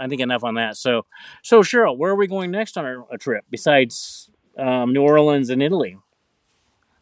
I 0.00 0.08
think 0.08 0.22
enough 0.22 0.44
on 0.44 0.54
that. 0.56 0.76
So 0.78 1.06
so 1.42 1.62
Cheryl, 1.62 1.96
where 1.98 2.10
are 2.12 2.16
we 2.16 2.26
going 2.26 2.50
next 2.50 2.78
on 2.78 2.84
our, 2.86 3.06
a 3.12 3.18
trip 3.18 3.44
besides 3.50 4.30
um, 4.58 4.92
New 4.94 5.02
Orleans 5.02 5.50
and 5.50 5.62
Italy? 5.62 5.98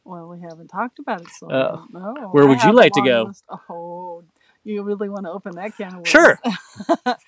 Well, 0.04 0.28
we 0.28 0.40
haven't 0.40 0.68
talked 0.68 0.98
about 0.98 1.22
it, 1.22 1.32
so 1.32 1.50
I 1.52 1.52
Uh, 1.54 1.70
don't 1.70 1.92
know. 1.94 2.16
where 2.32 2.44
I 2.44 2.48
would 2.48 2.62
you 2.64 2.72
like 2.72 2.92
to 2.94 3.02
go? 3.02 3.28
list- 3.28 3.44
Oh, 3.70 4.24
you 4.64 4.82
really 4.82 5.08
want 5.08 5.26
to 5.26 5.30
open 5.30 5.54
that 5.56 5.76
can 5.76 5.88
of 5.88 5.94
worms? 5.96 6.08
Sure. 6.08 6.38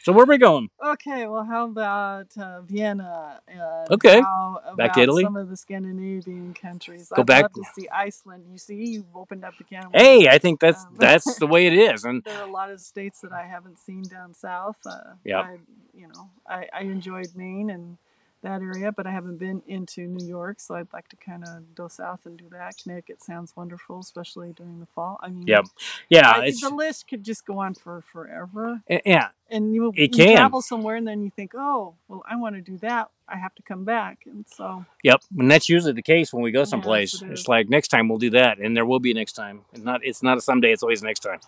So 0.02 0.12
where 0.12 0.22
are 0.24 0.26
we 0.28 0.38
going? 0.38 0.68
Okay, 0.84 1.26
well, 1.26 1.44
how 1.44 1.66
about 1.66 2.26
uh, 2.36 2.62
Vienna? 2.62 3.40
And 3.48 3.60
Okay. 3.90 4.20
How 4.20 4.60
Back 4.76 4.94
to 4.94 5.00
Italy? 5.00 5.22
Some 5.24 5.36
of 5.36 5.48
the 5.48 5.56
Scandinavian 5.56 6.54
countries. 6.54 7.10
Go 7.14 7.22
I'd 7.22 7.26
back- 7.26 7.52
to 7.52 7.62
see 7.74 7.88
Iceland. 7.88 8.44
You 8.50 8.58
see, 8.58 8.74
you've 8.92 9.14
opened 9.14 9.44
up 9.44 9.54
the 9.58 9.64
can 9.64 9.86
of 9.86 9.92
worms. 9.92 10.02
Hey, 10.02 10.28
I 10.28 10.38
think 10.38 10.60
that's 10.60 10.84
Um, 10.84 10.96
that's 10.98 11.38
the 11.38 11.46
way 11.46 11.66
it 11.66 11.72
is. 11.94 12.04
And 12.04 12.22
There 12.24 12.38
are 12.40 12.48
a 12.48 12.50
lot 12.50 12.70
of 12.70 12.80
states 12.80 13.20
that 13.20 13.32
I 13.32 13.46
haven't 13.46 13.78
seen 13.78 14.02
down 14.02 14.34
south. 14.34 14.78
Uh, 14.86 15.14
Yep. 15.24 15.44
I, 15.44 15.56
you 15.94 16.08
know, 16.08 16.30
I, 16.48 16.68
I 16.72 16.80
enjoyed 16.82 17.28
Maine 17.34 17.70
and 17.70 17.98
that 18.46 18.62
area, 18.62 18.92
but 18.92 19.06
I 19.06 19.12
haven't 19.12 19.38
been 19.38 19.62
into 19.66 20.02
New 20.02 20.26
York, 20.26 20.60
so 20.60 20.76
I'd 20.76 20.92
like 20.92 21.08
to 21.08 21.16
kind 21.16 21.44
of 21.44 21.74
go 21.74 21.88
south 21.88 22.26
and 22.26 22.38
do 22.38 22.48
that. 22.52 22.78
Connecticut 22.82 23.22
sounds 23.22 23.54
wonderful, 23.56 24.00
especially 24.00 24.52
during 24.54 24.80
the 24.80 24.86
fall. 24.86 25.18
I 25.22 25.28
mean, 25.30 25.46
Yep. 25.48 25.66
yeah, 26.10 26.30
I, 26.30 26.46
it's 26.46 26.60
the 26.60 26.70
list 26.70 27.08
could 27.08 27.24
just 27.24 27.46
go 27.46 27.58
on 27.58 27.74
for 27.74 28.02
forever. 28.02 28.82
yeah, 29.06 29.28
And 29.50 29.74
you, 29.74 29.92
It 29.94 30.08
you 30.08 30.24
can. 30.26 30.36
travel 30.36 30.62
somewhere, 30.62 30.96
and 30.96 31.06
then 31.06 31.22
you 31.22 31.30
think, 31.30 31.52
oh, 31.56 31.94
well, 32.08 32.22
I 32.28 32.36
want 32.36 32.56
to 32.56 32.62
do 32.62 32.78
that. 32.78 33.10
I 33.28 33.36
have 33.38 33.54
to 33.56 33.62
come 33.62 33.84
back, 33.84 34.20
and 34.26 34.46
so 34.48 34.84
yep. 35.02 35.20
And 35.38 35.50
that's 35.50 35.68
usually 35.68 35.92
the 35.94 36.02
case 36.02 36.32
when 36.32 36.42
we 36.42 36.52
go 36.52 36.64
Yes, 36.64 36.68
someplace. 36.70 37.14
it 37.22 37.26
it's 37.30 37.48
like 37.48 37.68
next 37.68 37.88
time 37.88 38.08
we'll 38.08 38.18
do 38.18 38.30
that, 38.30 38.58
and 38.58 38.76
there 38.76 38.86
will 38.86 39.00
be 39.00 39.14
next 39.14 39.32
time. 39.34 39.62
It's 39.72 39.84
not 39.84 40.00
it's 40.04 40.22
not 40.22 40.38
a 40.38 40.40
someday. 40.40 40.72
It's 40.72 40.82
always 40.84 41.02
next 41.02 41.20
time. 41.20 41.40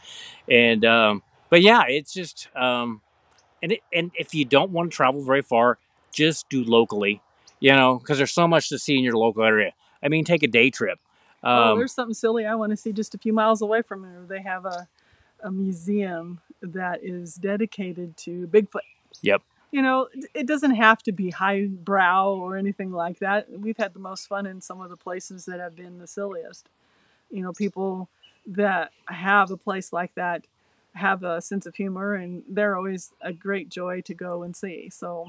And 0.48 0.84
um, 0.84 1.22
but 1.50 1.62
yeah, 1.62 1.84
it's 1.88 2.12
just 2.12 2.48
um, 2.56 3.02
and 3.62 3.72
it, 3.72 3.80
and 3.92 4.10
if 4.14 4.34
you 4.34 4.44
don't 4.44 4.70
want 4.72 4.90
to 4.90 4.96
travel 4.96 5.22
very 5.24 5.42
far, 5.42 5.78
just 6.12 6.48
do 6.48 6.64
locally. 6.64 7.20
You 7.60 7.72
know, 7.72 7.98
because 7.98 8.18
there's 8.18 8.32
so 8.32 8.46
much 8.46 8.68
to 8.68 8.78
see 8.78 8.96
in 8.96 9.02
your 9.02 9.16
local 9.16 9.42
area. 9.42 9.72
I 10.02 10.08
mean, 10.08 10.24
take 10.24 10.44
a 10.44 10.46
day 10.46 10.70
trip. 10.70 11.00
oh, 11.42 11.72
Um, 11.72 11.78
there's 11.78 11.92
something 11.92 12.14
silly 12.14 12.46
I 12.46 12.54
want 12.54 12.70
to 12.70 12.76
see 12.76 12.92
just 12.92 13.14
a 13.14 13.18
few 13.18 13.32
miles 13.32 13.60
away 13.62 13.82
from 13.82 14.04
here. 14.04 14.24
They 14.28 14.42
have 14.42 14.64
a 14.64 14.88
a 15.42 15.50
museum 15.50 16.40
that 16.60 17.00
is 17.02 17.34
dedicated 17.34 18.16
to 18.18 18.48
Bigfoot. 18.48 18.80
Yep. 19.22 19.42
You 19.70 19.82
know, 19.82 20.08
it 20.34 20.46
doesn't 20.46 20.74
have 20.74 21.02
to 21.04 21.12
be 21.12 21.30
highbrow 21.30 22.32
or 22.34 22.56
anything 22.56 22.90
like 22.90 23.18
that. 23.18 23.50
We've 23.50 23.76
had 23.76 23.92
the 23.92 24.00
most 24.00 24.26
fun 24.26 24.46
in 24.46 24.60
some 24.60 24.80
of 24.80 24.88
the 24.88 24.96
places 24.96 25.44
that 25.44 25.60
have 25.60 25.76
been 25.76 25.98
the 25.98 26.06
silliest. 26.06 26.68
You 27.30 27.42
know, 27.42 27.52
people 27.52 28.08
that 28.46 28.92
have 29.06 29.50
a 29.50 29.56
place 29.56 29.92
like 29.92 30.14
that 30.14 30.46
have 30.94 31.22
a 31.22 31.42
sense 31.42 31.66
of 31.66 31.76
humor, 31.76 32.14
and 32.14 32.42
they're 32.48 32.76
always 32.76 33.12
a 33.20 33.32
great 33.32 33.68
joy 33.68 34.00
to 34.02 34.14
go 34.14 34.42
and 34.42 34.56
see. 34.56 34.88
So 34.90 35.26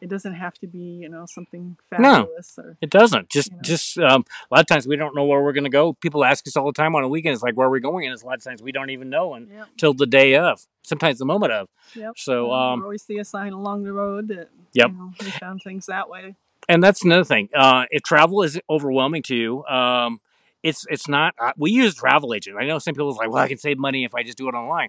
it 0.00 0.08
doesn't 0.08 0.34
have 0.34 0.54
to 0.58 0.66
be, 0.66 0.78
you 0.78 1.08
know, 1.08 1.24
something 1.26 1.76
No. 1.98 2.12
fabulous 2.12 2.58
or 2.58 2.76
It 2.80 2.90
doesn't. 2.90 3.30
Just, 3.30 3.50
You 3.50 3.56
know. 3.56 3.62
just 3.62 3.98
um, 3.98 4.24
a 4.50 4.54
lot 4.54 4.60
of 4.60 4.66
times 4.66 4.86
we 4.86 4.96
don't 4.96 5.14
know 5.14 5.24
where 5.24 5.42
we're 5.42 5.52
going 5.52 5.64
to 5.64 5.70
go. 5.70 5.94
People 5.94 6.24
ask 6.24 6.46
us 6.46 6.56
all 6.56 6.66
the 6.66 6.72
time 6.72 6.94
on 6.94 7.02
a 7.02 7.08
weekend. 7.08 7.34
It's 7.34 7.42
like, 7.42 7.56
where 7.56 7.66
are 7.66 7.70
we 7.70 7.80
going? 7.80 8.04
And 8.06 8.12
it's 8.12 8.22
a 8.22 8.26
lot 8.26 8.36
of 8.36 8.44
times 8.44 8.62
we 8.62 8.72
don't 8.72 8.90
even 8.90 9.08
know 9.10 9.34
Yep. 9.34 9.48
until 9.72 9.94
the 9.94 10.06
day 10.06 10.36
of. 10.36 10.66
Sometimes 10.82 11.18
the 11.18 11.24
moment 11.24 11.52
of. 11.52 11.68
Yep. 11.94 12.12
So, 12.16 12.52
um, 12.52 12.84
we 12.86 12.98
see 12.98 13.18
a 13.18 13.24
sign 13.24 13.52
along 13.52 13.84
the 13.84 13.92
road 13.92 14.28
that 14.28 14.50
Yep. 14.74 14.90
you 14.90 14.96
know, 14.96 15.12
we 15.20 15.30
found 15.30 15.62
things 15.62 15.86
that 15.86 16.08
way. 16.10 16.34
and 16.68 16.82
that's 16.82 17.04
another 17.04 17.24
thing. 17.24 17.48
Uh, 17.54 17.86
if 17.90 18.02
travel 18.02 18.42
is 18.42 18.60
overwhelming 18.68 19.22
to 19.22 19.34
you, 19.36 19.64
um, 19.66 20.20
it's 20.62 20.84
it's 20.90 21.06
not. 21.08 21.34
Uh, 21.38 21.52
we 21.56 21.70
use 21.70 21.94
travel 21.94 22.34
agent. 22.34 22.56
I 22.58 22.64
know 22.66 22.78
some 22.80 22.92
people 22.94 23.08
are 23.10 23.12
like, 23.14 23.30
well, 23.30 23.42
I 23.42 23.48
can 23.48 23.56
save 23.58 23.78
money 23.78 24.04
if 24.04 24.14
I 24.14 24.22
just 24.24 24.36
do 24.36 24.48
it 24.48 24.54
online. 24.54 24.88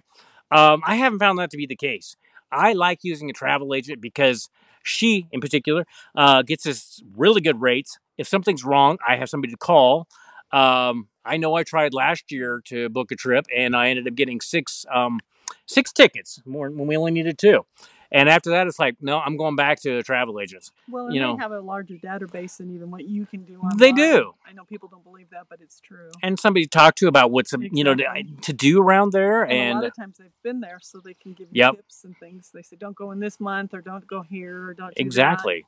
Um, 0.50 0.82
I 0.84 0.96
haven't 0.96 1.20
found 1.20 1.38
that 1.38 1.50
to 1.52 1.56
be 1.56 1.66
the 1.66 1.76
case. 1.76 2.16
I 2.50 2.72
like 2.72 3.00
using 3.02 3.30
a 3.30 3.32
travel 3.32 3.74
agent 3.74 4.00
because 4.00 4.48
she, 4.88 5.28
in 5.32 5.40
particular, 5.40 5.86
uh, 6.14 6.42
gets 6.42 6.66
us 6.66 7.02
really 7.16 7.40
good 7.40 7.60
rates. 7.60 7.98
If 8.16 8.26
something's 8.26 8.64
wrong, 8.64 8.98
I 9.06 9.16
have 9.16 9.28
somebody 9.28 9.52
to 9.52 9.58
call. 9.58 10.08
Um, 10.52 11.08
I 11.24 11.36
know 11.36 11.54
I 11.54 11.62
tried 11.62 11.92
last 11.92 12.32
year 12.32 12.62
to 12.66 12.88
book 12.88 13.12
a 13.12 13.16
trip, 13.16 13.46
and 13.54 13.76
I 13.76 13.90
ended 13.90 14.08
up 14.08 14.14
getting 14.14 14.40
six 14.40 14.86
um, 14.92 15.20
six 15.66 15.92
tickets 15.92 16.40
more 16.46 16.70
when 16.70 16.86
we 16.86 16.96
only 16.96 17.10
needed 17.10 17.38
two. 17.38 17.66
And 18.10 18.28
after 18.28 18.50
that, 18.50 18.66
it's 18.66 18.78
like, 18.78 18.96
no, 19.00 19.18
I'm 19.20 19.36
going 19.36 19.54
back 19.56 19.80
to 19.82 19.96
the 19.96 20.02
travel 20.02 20.40
agents. 20.40 20.72
Well, 20.90 21.06
and 21.06 21.14
You 21.14 21.20
they 21.20 21.26
know. 21.26 21.36
have 21.36 21.52
a 21.52 21.60
larger 21.60 21.94
database 21.96 22.56
than 22.56 22.74
even 22.74 22.90
what 22.90 23.04
you 23.06 23.26
can 23.26 23.44
do 23.44 23.56
online. 23.58 23.76
They 23.76 23.92
do. 23.92 24.32
I 24.46 24.52
know 24.52 24.64
people 24.64 24.88
don't 24.88 25.04
believe 25.04 25.28
that, 25.30 25.46
but 25.50 25.60
it's 25.60 25.78
true. 25.80 26.08
and 26.22 26.38
somebody 26.40 26.64
to 26.64 26.70
talk 26.70 26.94
to 26.96 27.08
about 27.08 27.30
what's 27.30 27.52
you 27.52 27.84
know 27.84 27.94
to, 27.94 28.06
to 28.42 28.52
do 28.52 28.80
around 28.80 29.12
there 29.12 29.42
And, 29.42 29.72
a 29.72 29.74
lot 29.74 29.84
of 29.84 29.94
times 29.94 30.16
they've 30.18 30.30
been 30.42 30.60
there, 30.60 30.78
so 30.80 31.00
they 31.04 31.14
can 31.14 31.32
give 31.34 31.48
you 31.52 31.56
Yep. 31.60 31.76
tips 31.76 32.04
and 32.04 32.16
things. 32.18 32.50
They 32.54 32.62
say, 32.62 32.76
don't 32.76 32.96
go 32.96 33.10
in 33.10 33.20
this 33.20 33.38
month, 33.40 33.74
or 33.74 33.80
don't 33.82 34.06
go 34.06 34.22
here, 34.22 34.68
or 34.68 34.74
don't 34.74 34.94
do 34.94 35.02
exactly 35.02 35.66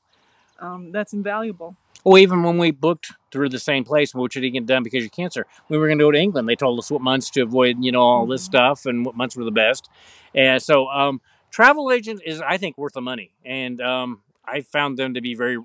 that. 0.59 0.65
Um, 0.67 0.93
that's 0.93 1.13
invaluable. 1.13 1.77
well 2.05 2.19
even 2.19 2.43
when 2.43 2.59
we 2.59 2.71
booked 2.71 3.13
through 3.31 3.49
the 3.49 3.59
same 3.59 3.85
place 3.85 4.15
which 4.15 4.35
didn't 4.35 4.53
get 4.53 4.67
done 4.67 4.83
because 4.83 5.05
of 5.05 5.11
cancer 5.13 5.47
we 5.69 5.79
were 5.79 5.87
going 5.87 5.99
to 5.99 6.05
go 6.05 6.11
to 6.11 6.19
england 6.19 6.47
they 6.49 6.57
told 6.57 6.79
us 6.79 6.91
what 6.91 7.01
months 7.01 7.31
to 7.31 7.41
avoid 7.43 7.83
you 7.83 7.91
know 7.93 8.01
all 8.03 8.27
this 8.27 8.43
Mhm. 8.43 8.45
stuff 8.45 8.87
and 8.87 9.07
what 9.07 9.17
months 9.17 9.37
were 9.37 9.45
the 9.45 9.51
best 9.51 9.89
and 10.35 10.61
so 10.63 10.89
um 10.89 11.21
travel 11.51 11.91
agent 11.91 12.21
is 12.25 12.41
i 12.41 12.57
think 12.57 12.77
worth 12.79 12.93
the 12.95 13.01
money 13.01 13.33
and 13.45 13.81
um 13.81 14.23
i 14.45 14.61
found 14.61 14.99
them 14.99 15.15
to 15.15 15.21
be 15.21 15.35
very 15.35 15.59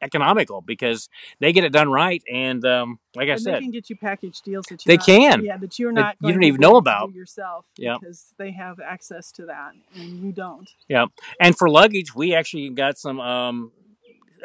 economical 0.00 0.60
because 0.60 1.08
they 1.40 1.52
get 1.52 1.64
it 1.64 1.72
done 1.72 1.90
right 1.90 2.22
and 2.32 2.64
um 2.64 2.98
like 3.16 3.28
i 3.28 3.32
and 3.32 3.44
they 3.44 3.58
can 3.58 3.70
get 3.72 3.90
you 3.90 3.96
package 3.96 4.40
deals 4.42 4.64
that 4.66 4.82
They 4.86 4.92
you're 4.92 4.98
not- 4.98 5.06
can. 5.06 5.44
yeah, 5.44 5.56
that 5.56 5.78
you're 5.78 5.92
That 5.92 6.00
not. 6.00 6.16
you 6.20 6.22
going 6.28 6.34
don't 6.34 6.42
even 6.44 6.60
know 6.60 6.76
about. 6.76 7.12
yourself. 7.12 7.64
Yep. 7.76 8.00
because 8.00 8.32
they 8.38 8.52
have 8.52 8.78
access 8.80 9.32
to 9.32 9.46
that, 9.46 9.72
and 9.96 10.20
you 10.22 10.30
don't. 10.30 10.70
Yeah, 10.88 11.06
and 11.40 11.56
for 11.58 11.68
luggage 11.68 12.14
we 12.14 12.32
actually 12.34 12.70
got 12.70 12.96
some 12.96 13.18
um 13.20 13.72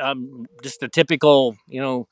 um 0.01 0.47
just 0.63 0.79
the 0.79 0.87
typical 0.87 1.55
you 1.67 1.79
know 1.81 2.07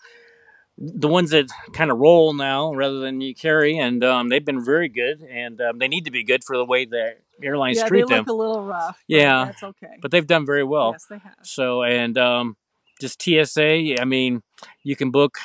the 0.77 1.07
ones 1.07 1.31
that 1.31 1.47
kind 1.73 1.89
of 1.91 1.97
roll 1.97 2.33
now 2.33 2.71
rather 2.73 2.99
than 2.99 3.21
you 3.21 3.33
carry 3.33 3.77
and 3.77 4.03
um 4.03 4.29
they've 4.29 4.45
been 4.45 4.63
very 4.63 4.87
good 4.89 5.21
and 5.23 5.59
um, 5.61 5.79
they 5.79 5.87
need 5.87 6.05
to 6.05 6.11
be 6.11 6.23
good 6.23 6.43
for 6.43 6.55
the 6.57 6.65
way 6.65 6.85
the 6.85 7.15
airlines 7.43 7.77
yeah, 7.77 7.87
treat 7.87 8.07
they 8.07 8.15
them 8.15 8.19
look 8.19 8.27
a 8.27 8.33
little 8.33 8.63
rough. 8.63 8.97
Yeah, 9.07 9.45
that's 9.45 9.63
okay. 9.63 9.97
but 10.01 10.11
they've 10.11 10.25
done 10.25 10.45
very 10.45 10.63
well 10.63 10.91
yes, 10.93 11.05
they 11.09 11.17
have. 11.17 11.35
so 11.43 11.83
and 11.83 12.17
um 12.17 12.55
just 12.99 13.21
tsa 13.21 13.99
i 13.99 14.05
mean 14.05 14.41
you 14.83 14.95
can 14.95 15.11
book 15.11 15.37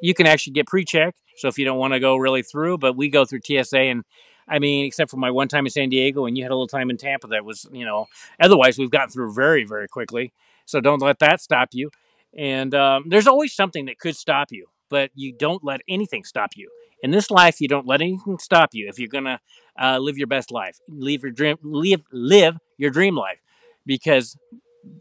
you 0.00 0.14
can 0.14 0.26
actually 0.26 0.52
get 0.52 0.66
pre-check 0.66 1.14
so 1.36 1.48
if 1.48 1.58
you 1.58 1.64
don't 1.64 1.78
want 1.78 1.92
to 1.92 2.00
go 2.00 2.16
really 2.16 2.42
through 2.42 2.78
but 2.78 2.96
we 2.96 3.08
go 3.08 3.24
through 3.24 3.40
tsa 3.40 3.78
and 3.78 4.04
i 4.48 4.58
mean 4.58 4.86
except 4.86 5.10
for 5.10 5.18
my 5.18 5.30
one 5.30 5.48
time 5.48 5.66
in 5.66 5.70
san 5.70 5.88
diego 5.88 6.24
and 6.26 6.36
you 6.36 6.44
had 6.44 6.50
a 6.50 6.54
little 6.54 6.66
time 6.66 6.90
in 6.90 6.96
tampa 6.96 7.26
that 7.26 7.44
was 7.44 7.66
you 7.72 7.84
know 7.84 8.06
otherwise 8.40 8.78
we've 8.78 8.90
gotten 8.90 9.10
through 9.10 9.32
very 9.32 9.64
very 9.64 9.86
quickly 9.86 10.32
so 10.64 10.80
don't 10.80 11.02
let 11.02 11.18
that 11.18 11.40
stop 11.40 11.68
you 11.72 11.90
and 12.36 12.74
um, 12.74 13.04
there's 13.08 13.26
always 13.26 13.52
something 13.52 13.84
that 13.84 13.98
could 13.98 14.16
stop 14.16 14.48
you 14.50 14.66
but 14.88 15.10
you 15.14 15.32
don't 15.32 15.62
let 15.64 15.80
anything 15.88 16.24
stop 16.24 16.50
you 16.56 16.70
in 17.04 17.12
this 17.12 17.30
life 17.30 17.60
you 17.60 17.68
don't 17.68 17.86
let 17.86 18.02
anything 18.02 18.38
stop 18.40 18.70
you 18.74 18.88
if 18.88 18.98
you're 18.98 19.08
gonna 19.08 19.40
uh, 19.82 19.98
live 19.98 20.18
your 20.18 20.28
best 20.28 20.52
life 20.52 20.78
live 20.88 21.22
your 21.22 21.32
dream 21.32 21.58
live 21.62 22.02
live 22.12 22.58
your 22.78 22.90
dream 22.90 23.16
life 23.16 23.40
because 23.86 24.36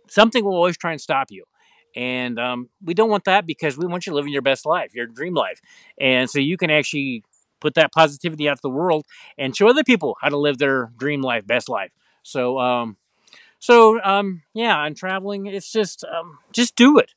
something 0.10 0.44
will 0.44 0.56
always 0.56 0.78
try 0.78 0.92
and 0.92 1.02
stop 1.02 1.28
you. 1.32 1.46
And 1.96 2.40
um, 2.40 2.70
we 2.84 2.94
don't 2.94 3.10
want 3.10 3.26
that 3.26 3.46
because 3.46 3.78
we 3.78 3.86
want 3.86 4.08
you 4.08 4.14
living 4.14 4.34
your 4.34 4.42
best 4.42 4.66
life 4.66 4.96
your 4.96 5.06
dream 5.06 5.36
life. 5.36 5.62
And 6.00 6.30
so 6.30 6.40
you 6.40 6.58
can 6.58 6.72
actually 6.72 7.24
put 7.60 7.76
that 7.76 7.92
positivity 7.92 8.50
out 8.50 8.58
to 8.58 8.62
the 8.64 8.70
world 8.70 9.06
and 9.38 9.56
show 9.56 9.68
other 9.70 9.84
people 9.84 10.18
how 10.22 10.30
to 10.30 10.38
live 10.38 10.58
their 10.58 10.92
dream 10.98 11.22
life 11.22 11.46
best 11.46 11.70
life. 11.70 11.92
So 12.24 12.60
um 12.60 12.98
so 13.60 14.02
um 14.04 14.44
yeah 14.54 14.86
and 14.86 14.98
traveling 14.98 15.48
it's 15.48 15.72
just 15.72 16.06
um 16.06 16.40
just 16.54 16.76
do 16.76 17.00
it. 17.00 17.14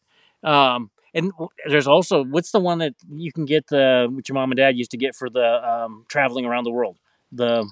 Um 0.48 0.90
and 1.16 1.32
there's 1.68 1.88
also 1.88 2.24
what's 2.24 2.52
the 2.52 2.60
one 2.60 2.78
that 2.78 2.94
you 3.10 3.32
can 3.32 3.46
get 3.46 3.66
the 3.68 4.08
what 4.12 4.28
your 4.28 4.34
mom 4.34 4.52
and 4.52 4.58
dad 4.58 4.76
used 4.76 4.92
to 4.92 4.98
get 4.98 5.16
for 5.16 5.30
the 5.30 5.68
um 5.68 6.06
traveling 6.08 6.46
around 6.46 6.64
the 6.64 6.72
world 6.72 6.98
the 7.32 7.66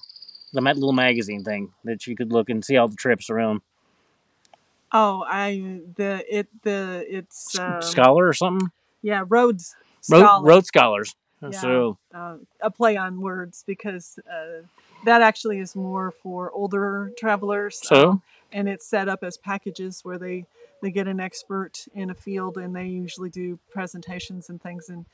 the 0.55 0.63
little 0.63 0.93
magazine 0.93 1.45
thing 1.45 1.73
that 1.85 2.07
you 2.07 2.17
could 2.17 2.33
look 2.33 2.51
and 2.51 2.65
see 2.65 2.77
all 2.77 2.89
the 2.89 2.97
trips 2.97 3.31
around 3.31 3.61
Oh, 4.93 5.25
I 5.29 5.81
the 5.97 6.25
it 6.29 6.49
the 6.63 7.05
it's 7.09 7.57
um, 7.59 7.83
scholar 7.83 8.29
or 8.29 8.35
something 8.35 8.71
yeah 9.03 9.25
Rhodes 9.29 9.77
road, 10.09 10.29
Scholar. 10.29 10.45
road 10.45 10.67
scholars 10.67 11.15
Yeah. 11.49 11.61
So 11.61 11.99
uh, 12.15 12.37
a 12.61 12.71
play 12.71 12.97
on 12.97 13.21
words 13.21 13.65
because 13.67 14.19
uh, 14.31 14.63
that 15.05 15.23
actually 15.23 15.59
is 15.59 15.75
more 15.77 16.13
for 16.23 16.51
older 16.53 17.13
travelers. 17.19 17.79
So? 17.79 18.11
um, 18.11 18.23
and 18.55 18.69
it's 18.69 18.87
set 18.87 19.09
up 19.09 19.23
as 19.23 19.37
packages 19.37 20.01
where 20.05 20.19
they 20.19 20.47
they 20.81 20.91
get 20.91 21.09
an 21.09 21.21
expert 21.21 21.87
in 21.95 22.09
a 22.11 22.15
field 22.15 22.57
and 22.57 22.75
they 22.75 22.87
usually 22.87 23.29
do 23.31 23.59
presentations 23.71 24.49
and 24.49 24.63
things. 24.63 24.89
And 24.89 25.05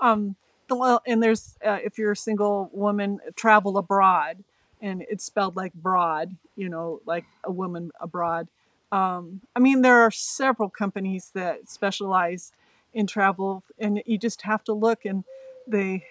um 0.00 0.36
the, 0.68 0.76
well 0.76 1.02
and 1.06 1.22
there's 1.22 1.56
uh, 1.66 1.80
if 1.84 1.98
you're 1.98 2.12
a 2.12 2.16
single 2.16 2.70
woman 2.72 3.20
travel 3.36 3.76
abroad 3.76 4.44
and 4.80 5.04
it's 5.10 5.24
spelled 5.24 5.56
like 5.56 5.74
broad 5.74 6.36
you 6.56 6.68
know 6.70 7.00
like 7.04 7.26
a 7.44 7.52
woman 7.52 7.90
abroad. 8.00 8.48
Um, 8.92 9.40
i 9.56 9.58
mean 9.58 9.82
there 9.82 10.00
are 10.02 10.10
several 10.12 10.70
companies 10.70 11.32
that 11.34 11.68
specialize 11.68 12.52
in 12.94 13.06
travel 13.08 13.64
and 13.78 14.02
you 14.06 14.16
just 14.18 14.42
have 14.42 14.62
to 14.64 14.72
look 14.72 15.04
and 15.04 15.24
they 15.66 16.04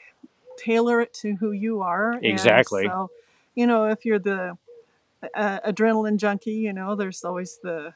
tailor 0.58 1.02
it 1.02 1.14
to 1.14 1.36
who 1.36 1.52
you 1.52 1.82
are. 1.82 2.14
And 2.14 2.24
Exactly. 2.26 2.84
so 2.84 3.10
you 3.56 3.66
know 3.68 3.86
if 3.86 4.06
you're 4.06 4.20
the 4.20 4.58
uh, 5.36 5.60
adrenaline 5.62 6.18
junkie 6.18 6.52
you 6.54 6.74
know 6.74 6.96
there's 6.96 7.24
always 7.24 7.60
the 7.64 7.94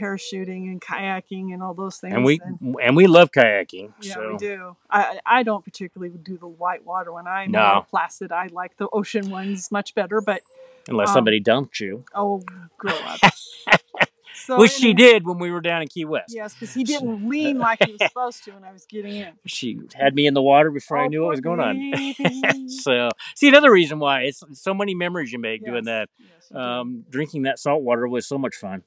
parachuting 0.00 0.70
and 0.70 0.80
kayaking 0.80 1.52
and 1.52 1.62
all 1.62 1.74
those 1.74 1.98
things 1.98 2.14
and 2.14 2.24
we 2.24 2.40
and 2.82 2.96
we 2.96 3.06
love 3.06 3.30
kayaking. 3.32 3.92
yeah, 4.00 4.14
so 4.14 4.30
we 4.32 4.38
do. 4.38 4.76
I 4.90 5.20
I 5.26 5.42
don't 5.42 5.64
particularly 5.64 6.16
do 6.22 6.38
the 6.38 6.46
white 6.46 6.84
water 6.86 7.12
one. 7.12 7.26
I'm 7.26 7.50
No. 7.50 7.74
more 7.74 7.86
placid. 7.90 8.32
I 8.32 8.46
like 8.46 8.76
the 8.78 8.88
ocean 8.92 9.30
ones 9.30 9.70
much 9.70 9.94
better. 9.94 10.20
But 10.20 10.42
unless 10.88 11.08
um, 11.08 11.14
somebody 11.14 11.40
dumped 11.40 11.80
you, 11.80 12.04
oh, 12.14 12.42
grow 12.78 12.94
up. 12.94 13.20
so 14.34 14.58
which 14.58 14.72
she 14.72 14.94
did 14.94 15.26
when 15.26 15.38
we 15.38 15.50
were 15.50 15.60
down 15.60 15.82
in 15.82 15.88
Key 15.88 16.04
West. 16.04 16.34
Yes, 16.34 16.54
because 16.54 16.72
he 16.74 16.84
didn't 16.84 17.28
lean 17.28 17.58
like 17.58 17.82
he 17.84 17.92
was 17.92 18.00
supposed 18.08 18.44
to 18.44 18.52
when 18.52 18.64
I 18.64 18.72
was 18.72 18.86
getting 18.86 19.14
in. 19.16 19.32
She 19.46 19.78
had 19.94 20.14
me 20.14 20.26
in 20.26 20.34
the 20.34 20.42
water 20.42 20.70
before 20.70 20.98
I 20.98 21.04
Oh, 21.04 21.08
knew 21.08 21.22
what 21.22 21.30
was 21.30 21.40
going 21.40 21.60
on. 21.60 22.68
so 22.68 23.08
see 23.34 23.48
another 23.48 23.70
reason 23.70 23.98
why 23.98 24.22
it's 24.22 24.42
so 24.52 24.74
many 24.74 24.94
memories 24.94 25.32
you 25.32 25.38
make 25.38 25.64
doing 25.64 25.84
that. 25.84 26.08
yes. 26.18 26.52
Um, 26.54 27.04
drinking 27.10 27.42
that 27.42 27.58
salt 27.58 27.82
water 27.82 28.06
was 28.08 28.26
so 28.26 28.38
much 28.38 28.56
fun. 28.56 28.82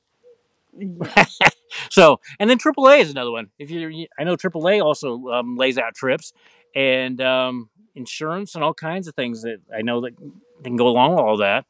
Yeah. 0.77 1.25
So, 1.89 2.19
and 2.39 2.47
then 2.47 2.59
AAA 2.59 2.99
is 2.99 3.09
another 3.09 3.31
one. 3.31 3.49
If 3.57 3.71
you, 3.71 4.05
I 4.19 4.23
know 4.23 4.35
AAA 4.35 4.79
also 4.83 5.27
um, 5.29 5.57
lays 5.57 5.79
out 5.79 5.95
trips 5.95 6.31
and 6.75 7.19
um, 7.19 7.69
insurance 7.95 8.53
and 8.53 8.63
all 8.63 8.75
kinds 8.75 9.07
of 9.07 9.15
things 9.15 9.41
that 9.41 9.57
I 9.75 9.81
know 9.81 10.01
that 10.01 10.11
can 10.63 10.75
go 10.75 10.87
along 10.87 11.11
with 11.11 11.19
all 11.19 11.37
that. 11.37 11.65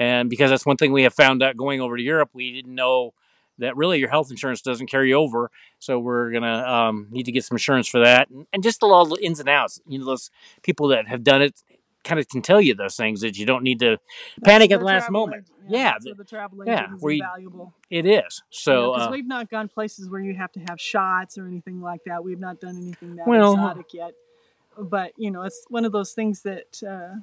And 0.00 0.30
because 0.30 0.48
that's 0.48 0.64
one 0.64 0.78
thing 0.78 0.92
we 0.92 1.02
have 1.02 1.12
found 1.12 1.42
out 1.42 1.58
going 1.58 1.82
over 1.82 1.94
to 1.94 2.02
Europe, 2.02 2.30
we 2.32 2.52
didn't 2.52 2.74
know 2.74 3.12
that 3.58 3.76
really 3.76 3.98
your 3.98 4.08
health 4.08 4.30
insurance 4.30 4.62
doesn't 4.62 4.86
carry 4.86 5.12
over. 5.12 5.50
So 5.78 5.98
we're 5.98 6.30
gonna 6.32 6.64
um, 6.66 7.08
need 7.10 7.24
to 7.24 7.32
get 7.32 7.44
some 7.44 7.56
insurance 7.56 7.86
for 7.86 8.00
that, 8.00 8.30
and, 8.30 8.46
and 8.50 8.62
just 8.62 8.82
a 8.82 8.86
lot 8.86 9.02
of 9.02 9.10
the 9.10 9.16
ins 9.22 9.40
and 9.40 9.48
outs. 9.48 9.78
You 9.86 9.98
know, 9.98 10.06
those 10.06 10.30
people 10.62 10.88
that 10.88 11.06
have 11.06 11.22
done 11.22 11.42
it 11.42 11.62
kind 12.02 12.18
of 12.18 12.26
can 12.28 12.40
tell 12.40 12.62
you 12.62 12.74
those 12.74 12.96
things 12.96 13.20
that 13.20 13.36
you 13.36 13.44
don't 13.44 13.62
need 13.62 13.78
to 13.80 13.98
panic 14.42 14.70
at 14.70 14.78
the 14.78 14.86
last 14.86 15.10
moment. 15.10 15.46
Yeah, 15.68 15.92
that's 16.02 16.16
the 16.16 16.24
travel 16.24 16.64
yeah, 16.66 16.84
agent 16.84 16.96
is 16.96 17.02
where 17.02 17.12
you- 17.12 17.22
invaluable. 17.22 17.74
it 17.90 18.06
is. 18.06 18.42
So 18.48 18.94
because 18.94 19.08
uh, 19.08 19.10
we've 19.12 19.28
not 19.28 19.50
gone 19.50 19.68
places 19.68 20.08
where 20.08 20.22
you 20.22 20.34
have 20.34 20.50
to 20.52 20.60
have 20.60 20.80
shots 20.80 21.36
or 21.36 21.46
anything 21.46 21.82
like 21.82 22.00
that. 22.06 22.24
We've 22.24 22.40
not 22.40 22.58
done 22.58 22.78
anything 22.78 23.16
that 23.16 23.26
Well- 23.26 23.52
exotic 23.52 23.92
yet. 23.92 24.14
But 24.78 25.12
you 25.18 25.30
know, 25.30 25.42
it's 25.42 25.62
one 25.68 25.84
of 25.84 25.92
those 25.92 26.12
things 26.14 26.40
that 26.42 26.82
uh, 26.82 27.16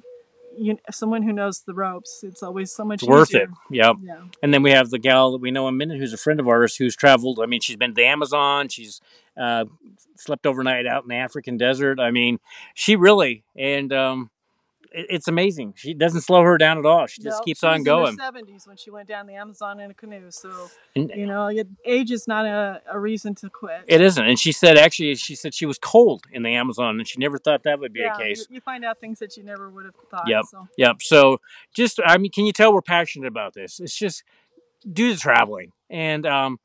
you 0.58 0.78
someone 0.90 1.22
who 1.22 1.32
knows 1.32 1.60
the 1.60 1.74
ropes, 1.74 2.20
it's 2.22 2.42
always 2.42 2.72
so 2.72 2.84
much 2.84 3.02
it's 3.02 3.08
worth 3.08 3.30
easier. 3.30 3.42
it. 3.42 3.50
Yep. 3.70 3.96
Yeah, 4.02 4.20
And 4.42 4.52
then 4.52 4.62
we 4.62 4.72
have 4.72 4.90
the 4.90 4.98
gal 4.98 5.32
that 5.32 5.40
we 5.40 5.50
know 5.50 5.68
in 5.68 5.76
minute 5.76 5.98
who's 5.98 6.12
a 6.12 6.18
friend 6.18 6.40
of 6.40 6.48
ours 6.48 6.76
who's 6.76 6.96
traveled. 6.96 7.40
I 7.40 7.46
mean, 7.46 7.60
she's 7.60 7.76
been 7.76 7.90
to 7.90 7.94
the 7.94 8.06
Amazon. 8.06 8.68
She's 8.68 9.00
uh, 9.36 9.66
slept 10.16 10.46
overnight 10.46 10.86
out 10.86 11.04
in 11.04 11.08
the 11.08 11.16
African 11.16 11.56
desert. 11.56 12.00
I 12.00 12.10
mean, 12.10 12.38
she 12.74 12.96
really 12.96 13.44
and 13.56 13.92
um, 13.92 14.30
it's 14.92 15.28
amazing. 15.28 15.74
She 15.76 15.94
doesn't 15.94 16.22
slow 16.22 16.42
her 16.42 16.58
down 16.58 16.78
at 16.78 16.86
all. 16.86 17.06
She 17.06 17.22
just 17.22 17.40
No, 17.40 17.44
keeps 17.44 17.60
she 17.60 17.66
was 17.66 17.74
on 17.78 17.84
going. 17.84 18.12
In 18.14 18.18
her 18.18 18.24
seventies 18.24 18.66
when 18.66 18.76
she 18.76 18.90
went 18.90 19.08
down 19.08 19.26
the 19.26 19.34
Amazon 19.34 19.80
in 19.80 19.90
a 19.90 19.94
canoe. 19.94 20.30
So 20.30 20.70
And 20.96 21.10
you 21.14 21.26
know, 21.26 21.50
age 21.84 22.10
is 22.10 22.26
not 22.26 22.46
a, 22.46 22.82
a 22.90 22.98
reason 22.98 23.34
to 23.36 23.50
quit. 23.50 23.84
it 23.86 24.00
isn't. 24.00 24.24
And 24.26 24.38
she 24.38 24.52
said 24.52 24.78
actually, 24.78 25.14
she 25.16 25.34
said 25.34 25.54
she 25.54 25.66
was 25.66 25.78
cold 25.78 26.24
in 26.32 26.42
the 26.42 26.54
Amazon, 26.54 26.98
and 26.98 27.06
she 27.06 27.18
never 27.18 27.38
thought 27.38 27.62
that 27.64 27.80
would 27.80 27.92
be 27.92 28.00
yeah, 28.00 28.16
the 28.16 28.22
case. 28.22 28.46
You, 28.48 28.56
you 28.56 28.60
find 28.60 28.84
out 28.84 29.00
things 29.00 29.18
that 29.18 29.36
you 29.36 29.42
never 29.42 29.68
would 29.70 29.84
have 29.84 29.94
thought. 30.10 30.28
Yep. 30.28 30.44
So 30.50 30.68
Yep. 30.76 31.02
So 31.02 31.40
just, 31.74 32.00
I 32.04 32.18
mean, 32.18 32.30
can 32.30 32.46
you 32.46 32.52
tell 32.52 32.72
we're 32.72 32.82
passionate 32.82 33.26
about 33.28 33.54
this? 33.54 33.80
It's 33.80 33.96
just 33.96 34.22
do 34.90 35.12
the 35.12 35.18
traveling. 35.18 35.72
And 35.90 36.26
um, 36.26 36.58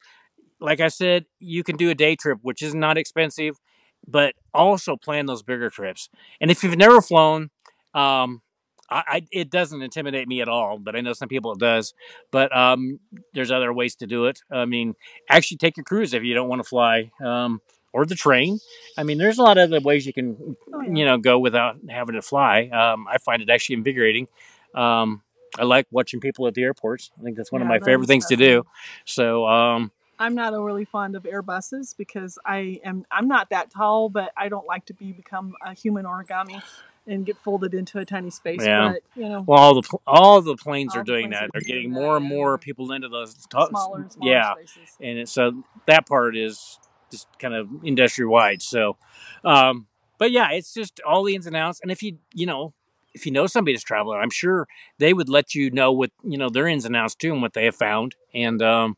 like 0.59 0.79
I 0.79 0.87
said, 0.87 1.25
you 1.39 1.63
can 1.63 1.77
do 1.77 1.89
a 1.89 1.95
day 1.95 2.15
trip, 2.15 2.39
which 2.41 2.61
is 2.61 2.73
not 2.75 2.97
expensive, 2.97 3.59
but 4.07 4.35
also 4.53 4.95
plan 4.95 5.25
those 5.25 5.43
bigger 5.43 5.69
trips. 5.69 6.09
And 6.41 6.51
if 6.51 6.63
you've 6.63 6.77
never 6.77 7.01
flown, 7.01 7.49
um, 7.93 8.41
I, 8.89 9.03
I, 9.07 9.21
it 9.31 9.49
doesn't 9.49 9.81
intimidate 9.81 10.27
me 10.27 10.41
at 10.41 10.47
all, 10.47 10.77
but 10.77 10.95
I 10.95 11.01
know 11.01 11.13
some 11.13 11.27
people 11.27 11.53
it 11.53 11.59
does. 11.59 11.93
But 12.31 12.55
um, 12.55 12.99
there's 13.33 13.51
other 13.51 13.73
ways 13.73 13.95
to 13.97 14.07
do 14.07 14.25
it. 14.25 14.41
I 14.51 14.65
mean, 14.65 14.95
actually 15.29 15.57
take 15.57 15.77
a 15.77 15.83
cruise 15.83 16.13
if 16.13 16.23
you 16.23 16.33
don't 16.33 16.47
want 16.47 16.61
to 16.61 16.67
fly, 16.67 17.11
um, 17.23 17.61
or 17.91 18.05
the 18.05 18.15
train. 18.15 18.59
I 18.97 19.03
mean, 19.03 19.17
there's 19.17 19.37
a 19.37 19.43
lot 19.43 19.57
of 19.57 19.71
other 19.71 19.83
ways 19.83 20.05
you 20.05 20.13
can 20.13 20.55
oh, 20.73 20.81
you 20.81 21.05
know, 21.05 21.17
go 21.17 21.39
without 21.39 21.77
having 21.89 22.15
to 22.15 22.21
fly. 22.21 22.67
Um, 22.67 23.07
I 23.07 23.17
find 23.17 23.41
it 23.41 23.49
actually 23.49 23.75
invigorating. 23.75 24.27
Um, 24.75 25.21
I 25.57 25.63
like 25.63 25.85
watching 25.91 26.19
people 26.19 26.47
at 26.47 26.55
the 26.55 26.63
airports. 26.63 27.11
I 27.19 27.23
think 27.23 27.37
that's 27.37 27.51
one 27.51 27.61
of 27.61 27.67
my 27.67 27.79
favorite 27.79 28.07
things 28.07 28.25
to 28.27 28.35
do. 28.35 28.65
So, 29.05 29.47
um, 29.47 29.91
I'm 30.19 30.35
not 30.35 30.53
overly 30.53 30.85
fond 30.85 31.15
of 31.15 31.23
Airbuses 31.23 31.97
because 31.97 32.37
I 32.45 32.79
am 32.83 33.05
I'm 33.11 33.27
not 33.27 33.49
that 33.49 33.71
tall, 33.71 34.09
but 34.09 34.31
I 34.37 34.47
don't 34.47 34.65
like 34.65 34.85
to 34.85 34.93
be 34.93 35.11
become 35.11 35.53
a 35.65 35.73
human 35.73 36.05
origami 36.05 36.61
and 37.05 37.25
get 37.25 37.37
folded 37.37 37.73
into 37.73 37.99
a 37.99 38.05
tiny 38.05 38.29
space. 38.29 38.63
Yeah. 38.63 38.93
But 38.93 39.21
you 39.21 39.29
know, 39.29 39.43
well, 39.45 39.59
all 39.59 39.75
the 39.75 39.81
pl- 39.81 40.01
all 40.07 40.41
the 40.41 40.55
planes 40.55 40.93
All 40.93 41.01
are 41.01 41.03
the 41.03 41.11
doing 41.11 41.29
planes 41.29 41.33
that. 41.33 41.43
are 41.45 41.49
They're 41.53 41.61
getting 41.61 41.91
that, 41.91 41.99
more 41.99 42.17
and 42.17 42.25
more 42.25 42.57
people 42.57 42.91
into 42.91 43.09
those. 43.09 43.35
Smaller 43.49 44.01
and 44.01 44.11
smaller 44.11 44.31
yeah, 44.31 44.53
spaces. 44.53 44.95
and 45.01 45.19
it, 45.19 45.29
so 45.29 45.63
that 45.87 46.07
part 46.07 46.35
is 46.35 46.79
just 47.11 47.27
kind 47.39 47.53
of 47.53 47.69
industry 47.83 48.25
wide. 48.25 48.61
So, 48.61 48.97
um, 49.43 49.87
but 50.17 50.31
yeah, 50.31 50.51
it's 50.51 50.73
just 50.73 50.99
all 51.05 51.23
the 51.23 51.35
ins 51.35 51.47
and 51.47 51.55
outs. 51.55 51.79
And 51.81 51.91
if 51.91 52.01
you 52.01 52.17
you 52.33 52.45
know 52.45 52.73
if 53.13 53.25
you 53.25 53.31
know 53.31 53.47
somebody 53.47 53.73
that's 53.73 53.83
traveling, 53.83 54.19
I'm 54.19 54.29
sure 54.29 54.67
they 54.97 55.13
would 55.13 55.29
let 55.29 55.53
you 55.53 55.69
know 55.71 55.91
what 55.91 56.11
you 56.23 56.37
know 56.37 56.49
their 56.49 56.67
ins 56.67 56.85
and 56.85 56.95
outs 56.95 57.15
too 57.15 57.33
and 57.33 57.41
what 57.41 57.53
they 57.53 57.65
have 57.65 57.75
found. 57.75 58.15
And 58.33 58.61
um, 58.61 58.97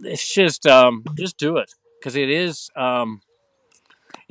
it's 0.00 0.32
just 0.32 0.66
um, 0.66 1.04
just 1.16 1.38
do 1.38 1.56
it 1.58 1.72
because 1.98 2.16
it 2.16 2.30
is 2.30 2.70
um, 2.76 3.20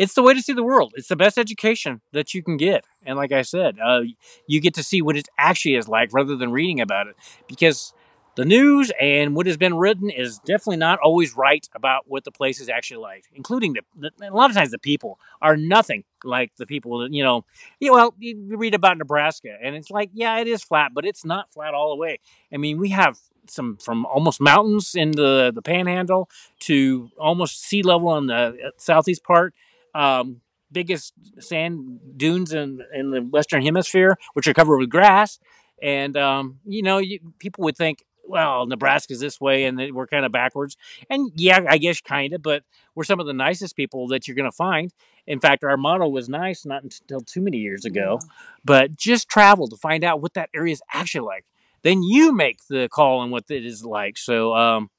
it's 0.01 0.15
the 0.15 0.23
way 0.23 0.33
to 0.33 0.41
see 0.41 0.53
the 0.53 0.63
world. 0.63 0.93
It's 0.95 1.09
the 1.09 1.15
best 1.15 1.37
education 1.37 2.01
that 2.11 2.33
you 2.33 2.41
can 2.41 2.57
get. 2.57 2.85
And 3.05 3.17
like 3.17 3.31
I 3.31 3.43
said, 3.43 3.77
uh, 3.79 4.01
you 4.47 4.59
get 4.59 4.73
to 4.73 4.83
see 4.83 4.99
what 4.99 5.15
it 5.15 5.29
actually 5.37 5.75
is 5.75 5.87
like 5.87 6.09
rather 6.11 6.35
than 6.35 6.51
reading 6.51 6.81
about 6.81 7.05
it 7.05 7.15
because 7.47 7.93
the 8.35 8.43
news 8.43 8.91
and 8.99 9.35
what 9.35 9.45
has 9.45 9.57
been 9.57 9.75
written 9.75 10.09
is 10.09 10.39
definitely 10.39 10.77
not 10.77 10.97
always 11.03 11.37
right 11.37 11.67
about 11.75 12.05
what 12.07 12.23
the 12.23 12.31
place 12.31 12.59
is 12.59 12.67
actually 12.67 12.97
like, 12.97 13.25
including 13.35 13.73
the, 13.73 13.81
the 13.95 14.27
a 14.27 14.33
lot 14.33 14.49
of 14.49 14.55
times 14.55 14.71
the 14.71 14.79
people 14.79 15.19
are 15.39 15.55
nothing 15.55 16.03
like 16.23 16.55
the 16.55 16.65
people 16.65 16.99
that 16.99 17.13
you 17.13 17.23
know. 17.23 17.45
Yeah, 17.79 17.91
well, 17.91 18.15
you 18.17 18.57
read 18.57 18.73
about 18.73 18.97
Nebraska, 18.97 19.55
and 19.61 19.75
it's 19.75 19.91
like, 19.91 20.09
yeah, 20.13 20.39
it 20.39 20.47
is 20.47 20.63
flat, 20.63 20.93
but 20.95 21.05
it's 21.05 21.23
not 21.23 21.53
flat 21.53 21.75
all 21.75 21.91
the 21.91 21.97
way. 21.97 22.19
I 22.51 22.57
mean, 22.57 22.79
we 22.79 22.89
have 22.89 23.19
some 23.47 23.77
from 23.77 24.05
almost 24.05 24.39
mountains 24.41 24.95
in 24.95 25.11
the 25.11 25.51
the 25.53 25.61
Panhandle 25.61 26.27
to 26.61 27.11
almost 27.19 27.61
sea 27.61 27.83
level 27.83 28.17
in 28.17 28.27
the 28.27 28.71
southeast 28.77 29.23
part. 29.23 29.53
Um, 29.93 30.41
biggest 30.71 31.13
sand 31.39 31.99
dunes 32.15 32.53
in 32.53 32.81
in 32.93 33.11
the 33.11 33.21
Western 33.21 33.61
Hemisphere, 33.61 34.17
which 34.33 34.47
are 34.47 34.53
covered 34.53 34.77
with 34.77 34.89
grass. 34.89 35.39
And 35.81 36.15
um, 36.17 36.59
you 36.65 36.81
know, 36.83 36.99
you, 36.99 37.19
people 37.39 37.63
would 37.63 37.75
think, 37.75 38.05
well, 38.23 38.65
Nebraska's 38.67 39.19
this 39.19 39.41
way, 39.41 39.65
and 39.65 39.77
we're 39.93 40.07
kind 40.07 40.25
of 40.25 40.31
backwards. 40.31 40.77
And 41.09 41.31
yeah, 41.35 41.65
I 41.67 41.77
guess 41.77 41.99
kind 42.01 42.33
of, 42.33 42.41
but 42.41 42.63
we're 42.95 43.03
some 43.03 43.19
of 43.19 43.25
the 43.25 43.33
nicest 43.33 43.75
people 43.75 44.07
that 44.09 44.27
you're 44.27 44.35
going 44.35 44.49
to 44.49 44.55
find. 44.55 44.93
In 45.27 45.39
fact, 45.39 45.63
our 45.63 45.75
motto 45.77 46.07
was 46.07 46.29
nice 46.29 46.65
not 46.65 46.83
until 46.83 47.21
too 47.21 47.41
many 47.41 47.57
years 47.57 47.83
ago, 47.83 48.19
Yeah. 48.21 48.27
but 48.63 48.95
just 48.95 49.27
travel 49.27 49.67
to 49.69 49.75
find 49.75 50.03
out 50.03 50.21
what 50.21 50.35
that 50.35 50.49
area 50.55 50.73
is 50.73 50.81
actually 50.93 51.25
like. 51.25 51.45
Then 51.83 52.03
you 52.03 52.31
make 52.31 52.59
the 52.69 52.87
call 52.89 53.19
on 53.19 53.31
what 53.31 53.45
it 53.49 53.65
is 53.65 53.83
like. 53.83 54.17
So, 54.17 54.55
um, 54.55 54.89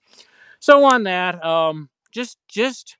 so 0.58 0.84
on 0.84 1.04
that, 1.04 1.42
um, 1.44 1.90
just 2.10 2.38
just, 2.48 2.96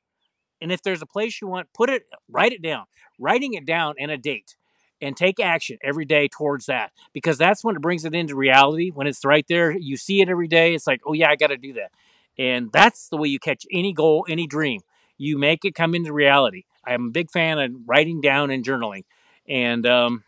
and 0.62 0.72
if 0.72 0.82
there's 0.82 1.02
a 1.02 1.06
place 1.06 1.40
you 1.40 1.48
want, 1.48 1.68
put 1.74 1.90
it, 1.90 2.06
write 2.28 2.52
it 2.52 2.62
down. 2.62 2.84
Writing 3.18 3.54
it 3.54 3.66
down 3.66 3.94
and 3.98 4.10
a 4.10 4.16
date, 4.16 4.56
and 5.00 5.16
take 5.16 5.38
action 5.38 5.76
every 5.82 6.04
day 6.04 6.28
towards 6.28 6.66
that 6.66 6.92
because 7.12 7.36
that's 7.36 7.62
when 7.62 7.76
it 7.76 7.82
brings 7.82 8.04
it 8.04 8.14
into 8.14 8.34
reality. 8.34 8.90
When 8.90 9.06
it's 9.06 9.24
right 9.24 9.44
there, 9.48 9.70
you 9.76 9.96
see 9.96 10.20
it 10.20 10.28
every 10.28 10.48
day. 10.48 10.74
It's 10.74 10.86
like, 10.86 11.00
oh 11.06 11.12
yeah, 11.12 11.28
I 11.28 11.36
got 11.36 11.48
to 11.48 11.56
do 11.56 11.74
that, 11.74 11.90
and 12.38 12.70
that's 12.72 13.08
the 13.08 13.16
way 13.16 13.28
you 13.28 13.38
catch 13.38 13.66
any 13.70 13.92
goal, 13.92 14.24
any 14.28 14.46
dream. 14.46 14.80
You 15.18 15.38
make 15.38 15.64
it 15.64 15.74
come 15.74 15.94
into 15.94 16.12
reality. 16.12 16.64
I'm 16.84 17.08
a 17.08 17.10
big 17.10 17.30
fan 17.30 17.58
of 17.58 17.70
writing 17.86 18.20
down 18.20 18.50
and 18.50 18.64
journaling, 18.64 19.04
and 19.48 19.86
um, 19.86 20.24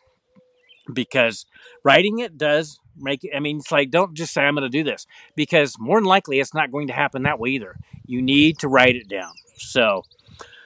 because 0.92 1.46
writing 1.84 2.18
it 2.18 2.36
does 2.36 2.78
make 2.96 3.24
it. 3.24 3.32
I 3.34 3.40
mean, 3.40 3.58
it's 3.58 3.72
like 3.72 3.90
don't 3.90 4.14
just 4.14 4.34
say 4.34 4.42
I'm 4.42 4.54
going 4.54 4.62
to 4.62 4.68
do 4.68 4.84
this 4.84 5.06
because 5.34 5.76
more 5.78 5.98
than 5.98 6.06
likely 6.06 6.40
it's 6.40 6.54
not 6.54 6.70
going 6.70 6.88
to 6.88 6.92
happen 6.92 7.22
that 7.24 7.38
way 7.38 7.50
either. 7.50 7.76
You 8.06 8.22
need 8.22 8.58
to 8.58 8.68
write 8.68 8.96
it 8.96 9.08
down. 9.08 9.32
So, 9.56 10.02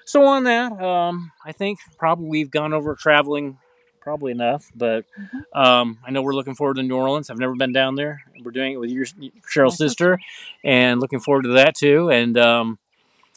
So 0.05 0.25
on 0.25 0.45
that, 0.45 0.73
um, 0.81 1.33
I 1.45 1.53
think 1.53 1.79
probably 1.99 2.29
we've 2.29 2.51
gone 2.51 2.73
over 2.73 2.95
traveling 2.95 3.59
probably 4.01 4.33
enough. 4.33 4.67
But 4.75 5.05
Mm-hmm. 5.19 5.59
um, 5.61 5.99
I 6.07 6.11
know 6.11 6.23
we're 6.23 6.33
looking 6.35 6.55
forward 6.55 6.77
to 6.77 6.83
New 6.83 6.97
Orleans. 6.97 7.29
I've 7.29 7.39
never 7.39 7.55
been 7.55 7.73
down 7.73 7.95
there. 7.95 8.23
We're 8.43 8.53
doing 8.53 8.73
it 8.73 8.77
with 8.77 8.91
your 8.91 9.05
Cheryl's 9.55 9.77
sister, 9.77 10.19
and 10.65 11.01
looking 11.01 11.21
forward 11.21 11.43
to 11.43 11.49
that 11.55 11.75
too. 11.75 12.11
And 12.11 12.39
um, 12.39 12.79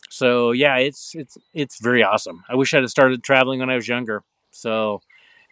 so 0.10 0.52
yeah, 0.52 0.78
it's 0.78 1.14
it's 1.16 1.38
it's 1.54 1.82
very 1.82 2.04
awesome. 2.04 2.44
I 2.50 2.56
wish 2.56 2.74
I'd 2.74 2.84
have 2.84 2.92
started 2.92 3.24
traveling 3.24 3.60
when 3.60 3.70
I 3.70 3.76
was 3.76 3.88
younger. 3.88 4.24
So, 4.52 5.02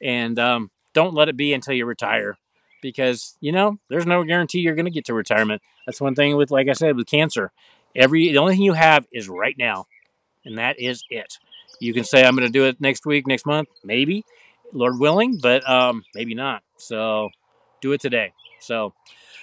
and 0.02 0.38
um, 0.40 0.72
don't 0.94 1.14
let 1.14 1.28
it 1.30 1.36
be 1.38 1.54
until 1.54 1.74
you 1.74 1.86
retire, 1.86 2.38
because 2.82 3.36
you 3.42 3.52
know 3.52 3.80
there's 3.90 4.06
no 4.06 4.24
guarantee 4.24 4.60
you're 4.60 4.76
going 4.76 4.86
to 4.86 4.92
get 4.92 5.06
to 5.06 5.14
retirement. 5.14 5.62
That's 5.86 6.00
one 6.00 6.16
thing 6.16 6.38
with, 6.38 6.52
like 6.52 6.70
I 6.70 6.74
said, 6.74 6.96
with 6.96 7.08
cancer. 7.08 7.52
Every 7.96 8.32
the 8.32 8.38
only 8.38 8.56
thing 8.56 8.64
you 8.64 8.74
have 8.74 9.06
is 9.12 9.28
right 9.28 9.56
now, 9.58 9.88
and 10.46 10.58
that 10.58 10.80
is 10.80 11.04
it. 11.10 11.38
You 11.80 11.94
can 11.94 12.04
say 12.04 12.26
I'm 12.26 12.36
going 12.36 12.48
to 12.48 12.52
do 12.52 12.66
it 12.66 12.80
next 12.82 13.06
week, 13.06 13.26
next 13.26 13.46
month, 13.46 13.70
maybe, 13.84 14.26
Lord 14.74 15.00
willing, 15.00 15.40
but 15.42 15.68
um, 15.70 16.04
maybe 16.14 16.36
not. 16.36 16.62
So, 16.78 17.30
do 17.82 17.92
it 17.94 18.02
today. 18.02 18.34
So. 18.60 18.94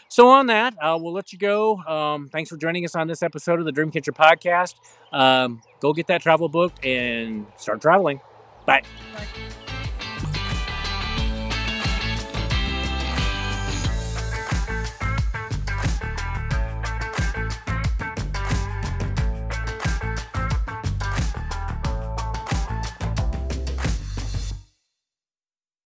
So 0.08 0.28
on 0.28 0.46
that, 0.46 0.74
uh, 0.80 0.96
we'll 1.00 1.12
let 1.12 1.32
you 1.32 1.38
go. 1.38 1.78
Um, 1.78 2.28
thanks 2.28 2.48
for 2.48 2.56
joining 2.56 2.84
us 2.84 2.94
on 2.94 3.08
this 3.08 3.24
episode 3.24 3.58
of 3.58 3.64
the 3.64 3.72
Dreamcatcher 3.72 4.14
podcast. 4.14 4.74
Um, 5.12 5.60
go 5.80 5.92
get 5.92 6.06
that 6.06 6.22
travel 6.22 6.48
booked 6.48 6.84
and 6.84 7.44
start 7.56 7.80
traveling. 7.80 8.20
Bye. 8.66 8.82
Bye. 9.12 9.65